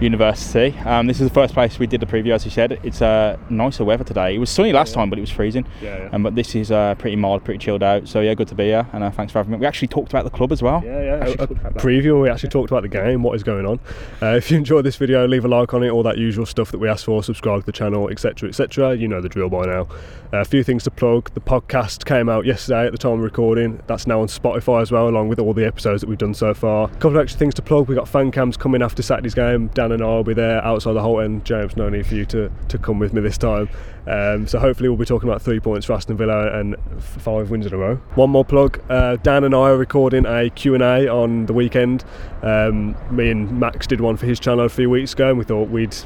University. 0.00 0.78
Um, 0.80 1.06
this 1.06 1.20
is 1.20 1.28
the 1.28 1.34
first 1.34 1.54
place 1.54 1.78
we 1.78 1.86
did 1.86 2.00
the 2.00 2.06
preview, 2.06 2.32
as 2.32 2.44
you 2.44 2.50
said. 2.50 2.78
It's 2.82 3.02
uh, 3.02 3.36
nicer 3.50 3.84
weather 3.84 4.04
today. 4.04 4.34
It 4.34 4.38
was 4.38 4.50
sunny 4.50 4.72
last 4.72 4.90
yeah. 4.90 4.96
time, 4.96 5.10
but 5.10 5.18
it 5.18 5.22
was 5.22 5.30
freezing. 5.30 5.66
Yeah, 5.82 6.04
yeah. 6.04 6.08
Um, 6.12 6.22
but 6.22 6.34
this 6.34 6.54
is 6.54 6.70
uh, 6.70 6.94
pretty 6.96 7.16
mild, 7.16 7.44
pretty 7.44 7.58
chilled 7.58 7.82
out. 7.82 8.06
So 8.08 8.20
yeah, 8.20 8.34
good 8.34 8.48
to 8.48 8.54
be 8.54 8.64
here, 8.64 8.86
and 8.92 9.02
uh, 9.02 9.10
thanks 9.10 9.32
for 9.32 9.40
having 9.40 9.52
me. 9.52 9.58
We 9.58 9.66
actually 9.66 9.88
talked 9.88 10.12
about 10.12 10.24
the 10.24 10.30
club 10.30 10.52
as 10.52 10.62
well. 10.62 10.82
Yeah, 10.84 11.02
yeah. 11.02 11.26
A, 11.26 11.32
a 11.32 11.46
preview. 11.46 12.22
We 12.22 12.30
actually 12.30 12.50
talked 12.50 12.70
about 12.70 12.82
the 12.82 12.88
game, 12.88 13.22
what 13.22 13.34
is 13.34 13.42
going 13.42 13.66
on. 13.66 13.80
Uh, 14.22 14.36
if 14.36 14.50
you 14.50 14.56
enjoyed 14.56 14.84
this 14.84 14.96
video, 14.96 15.26
leave 15.26 15.44
a 15.44 15.48
like 15.48 15.74
on 15.74 15.82
it, 15.82 15.90
all 15.90 16.02
that 16.04 16.18
usual 16.18 16.46
stuff 16.46 16.70
that 16.70 16.78
we 16.78 16.88
ask 16.88 17.04
for. 17.04 17.22
Subscribe 17.22 17.60
to 17.60 17.66
the 17.66 17.72
channel, 17.72 18.08
etc., 18.08 18.48
etc. 18.48 18.94
You 18.96 19.08
know 19.08 19.20
the 19.20 19.28
drill 19.28 19.48
by 19.48 19.66
now. 19.66 19.88
A 20.30 20.44
few 20.44 20.62
things 20.62 20.84
to 20.84 20.90
plug. 20.90 21.32
The 21.32 21.40
podcast 21.40 22.04
came 22.04 22.28
out 22.28 22.44
yesterday 22.44 22.84
at 22.84 22.92
the 22.92 22.98
time 22.98 23.12
of 23.12 23.20
recording. 23.20 23.82
That's 23.86 24.06
now 24.06 24.20
on 24.20 24.26
Spotify 24.26 24.82
as 24.82 24.92
well, 24.92 25.08
along 25.08 25.28
with 25.28 25.38
all 25.38 25.54
the 25.54 25.64
episodes 25.64 26.02
that 26.02 26.06
we've 26.06 26.18
done 26.18 26.34
so 26.34 26.52
far. 26.52 26.84
A 26.84 26.92
couple 26.94 27.16
of 27.16 27.22
extra 27.22 27.38
things 27.38 27.54
to 27.54 27.62
plug. 27.62 27.88
We've 27.88 27.96
got 27.96 28.06
fan 28.06 28.30
cams 28.30 28.58
coming 28.58 28.82
after 28.82 29.02
Saturday's 29.02 29.32
game. 29.32 29.68
Dan 29.68 29.90
and 29.90 30.02
I 30.02 30.06
will 30.06 30.24
be 30.24 30.34
there 30.34 30.62
outside 30.62 30.92
the 30.92 31.00
Holte 31.00 31.24
End. 31.24 31.46
James, 31.46 31.78
no 31.78 31.88
need 31.88 32.06
for 32.06 32.14
you 32.14 32.26
to, 32.26 32.52
to 32.68 32.76
come 32.76 32.98
with 32.98 33.14
me 33.14 33.22
this 33.22 33.38
time. 33.38 33.70
Um, 34.06 34.46
so 34.46 34.58
hopefully 34.58 34.90
we'll 34.90 34.98
be 34.98 35.06
talking 35.06 35.30
about 35.30 35.40
three 35.40 35.60
points 35.60 35.86
for 35.86 35.94
Aston 35.94 36.18
Villa 36.18 36.60
and 36.60 36.76
five 36.98 37.50
wins 37.50 37.64
in 37.64 37.72
a 37.72 37.78
row. 37.78 37.96
One 38.14 38.28
more 38.28 38.44
plug. 38.44 38.82
Uh, 38.90 39.16
Dan 39.16 39.44
and 39.44 39.54
I 39.54 39.70
are 39.70 39.78
recording 39.78 40.26
a 40.26 40.50
Q&A 40.50 41.08
on 41.08 41.46
the 41.46 41.54
weekend. 41.54 42.04
Um, 42.42 42.96
me 43.10 43.30
and 43.30 43.58
Max 43.58 43.86
did 43.86 44.02
one 44.02 44.18
for 44.18 44.26
his 44.26 44.38
channel 44.38 44.66
a 44.66 44.68
few 44.68 44.90
weeks 44.90 45.14
ago 45.14 45.30
and 45.30 45.38
we 45.38 45.44
thought 45.44 45.70
we'd 45.70 45.96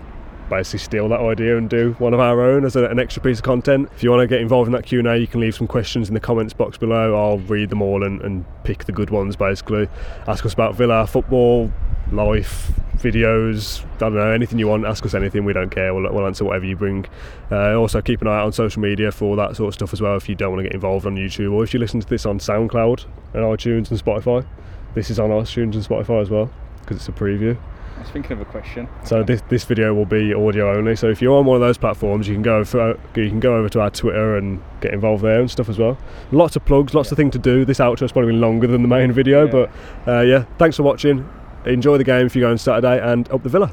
basically 0.52 0.80
steal 0.80 1.08
that 1.08 1.20
idea 1.20 1.56
and 1.56 1.70
do 1.70 1.94
one 1.98 2.12
of 2.12 2.20
our 2.20 2.42
own 2.42 2.66
as 2.66 2.76
a, 2.76 2.84
an 2.84 2.98
extra 2.98 3.22
piece 3.22 3.38
of 3.38 3.44
content. 3.44 3.88
If 3.96 4.02
you 4.02 4.10
want 4.10 4.20
to 4.20 4.26
get 4.26 4.42
involved 4.42 4.68
in 4.68 4.72
that 4.72 4.84
Q&A, 4.84 5.16
you 5.16 5.26
can 5.26 5.40
leave 5.40 5.54
some 5.54 5.66
questions 5.66 6.08
in 6.08 6.14
the 6.14 6.20
comments 6.20 6.52
box 6.52 6.76
below. 6.76 7.16
I'll 7.16 7.38
read 7.38 7.70
them 7.70 7.80
all 7.80 8.04
and, 8.04 8.20
and 8.20 8.44
pick 8.62 8.84
the 8.84 8.92
good 8.92 9.08
ones 9.08 9.34
basically. 9.34 9.88
Ask 10.28 10.44
us 10.44 10.52
about 10.52 10.74
Villa, 10.74 11.06
football, 11.06 11.72
life, 12.12 12.70
videos, 12.96 13.82
I 13.96 13.98
don't 13.98 14.16
know, 14.16 14.30
anything 14.30 14.58
you 14.58 14.68
want, 14.68 14.84
ask 14.84 15.06
us 15.06 15.14
anything, 15.14 15.46
we 15.46 15.54
don't 15.54 15.70
care, 15.70 15.94
we'll, 15.94 16.12
we'll 16.12 16.26
answer 16.26 16.44
whatever 16.44 16.66
you 16.66 16.76
bring. 16.76 17.06
Uh, 17.50 17.74
also, 17.74 18.02
keep 18.02 18.20
an 18.20 18.28
eye 18.28 18.38
out 18.40 18.44
on 18.44 18.52
social 18.52 18.82
media 18.82 19.10
for 19.10 19.24
all 19.24 19.36
that 19.36 19.56
sort 19.56 19.68
of 19.68 19.74
stuff 19.74 19.94
as 19.94 20.02
well 20.02 20.16
if 20.16 20.28
you 20.28 20.34
don't 20.34 20.52
want 20.52 20.60
to 20.60 20.64
get 20.64 20.74
involved 20.74 21.06
on 21.06 21.16
YouTube 21.16 21.52
or 21.52 21.64
if 21.64 21.72
you 21.72 21.80
listen 21.80 21.98
to 22.00 22.06
this 22.06 22.26
on 22.26 22.38
SoundCloud 22.38 23.06
and 23.32 23.42
iTunes 23.42 23.90
and 23.90 23.98
Spotify. 23.98 24.46
This 24.94 25.08
is 25.08 25.18
on 25.18 25.30
iTunes 25.30 25.74
and 25.74 25.82
Spotify 25.82 26.20
as 26.20 26.28
well 26.28 26.50
because 26.82 26.98
it's 26.98 27.08
a 27.08 27.12
preview. 27.12 27.56
I 28.02 28.04
was 28.04 28.10
thinking 28.10 28.32
of 28.32 28.40
a 28.40 28.44
question. 28.46 28.88
So 29.04 29.22
this 29.22 29.42
this 29.48 29.62
video 29.62 29.94
will 29.94 30.06
be 30.06 30.34
audio 30.34 30.76
only. 30.76 30.96
So 30.96 31.08
if 31.08 31.22
you're 31.22 31.38
on 31.38 31.46
one 31.46 31.54
of 31.54 31.60
those 31.60 31.78
platforms, 31.78 32.26
you 32.26 32.34
can 32.34 32.42
go 32.42 32.64
for, 32.64 32.98
you 33.14 33.28
can 33.28 33.38
go 33.38 33.54
over 33.56 33.68
to 33.68 33.80
our 33.80 33.90
Twitter 33.90 34.36
and 34.36 34.60
get 34.80 34.92
involved 34.92 35.22
there 35.22 35.38
and 35.38 35.48
stuff 35.48 35.68
as 35.68 35.78
well. 35.78 35.96
Lots 36.32 36.56
of 36.56 36.64
plugs, 36.64 36.94
lots 36.94 37.10
yeah. 37.10 37.12
of 37.12 37.16
things 37.18 37.32
to 37.34 37.38
do. 37.38 37.64
This 37.64 37.78
outro 37.78 38.02
is 38.02 38.10
probably 38.10 38.32
longer 38.32 38.66
than 38.66 38.82
the 38.82 38.88
main 38.88 39.12
video, 39.12 39.44
yeah. 39.44 39.52
but 39.52 40.12
uh, 40.12 40.20
yeah. 40.22 40.46
Thanks 40.58 40.78
for 40.78 40.82
watching. 40.82 41.28
Enjoy 41.64 41.96
the 41.96 42.02
game 42.02 42.26
if 42.26 42.34
you 42.34 42.42
go 42.42 42.50
on 42.50 42.58
Saturday 42.58 43.00
and 43.00 43.30
up 43.30 43.44
the 43.44 43.48
Villa. 43.48 43.72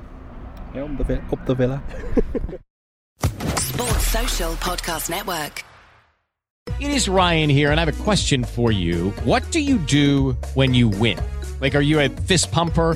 Yeah, 0.76 0.84
up 0.84 1.08
the, 1.08 1.22
up 1.32 1.46
the 1.48 1.56
Villa. 1.56 1.82
Sports 3.58 4.08
Social 4.10 4.54
Podcast 4.58 5.10
Network. 5.10 5.66
It 6.80 6.92
is 6.92 7.10
Ryan 7.10 7.50
here, 7.50 7.72
and 7.72 7.80
I 7.80 7.86
have 7.86 8.00
a 8.00 8.04
question 8.04 8.44
for 8.44 8.72
you. 8.72 9.10
What 9.24 9.50
do 9.50 9.60
you 9.60 9.80
do 9.80 10.34
when 10.54 10.76
you 10.76 10.88
win? 10.88 11.20
Like, 11.62 11.74
are 11.74 11.82
you 11.82 12.00
a 12.00 12.10
fist 12.10 12.52
pumper? 12.52 12.96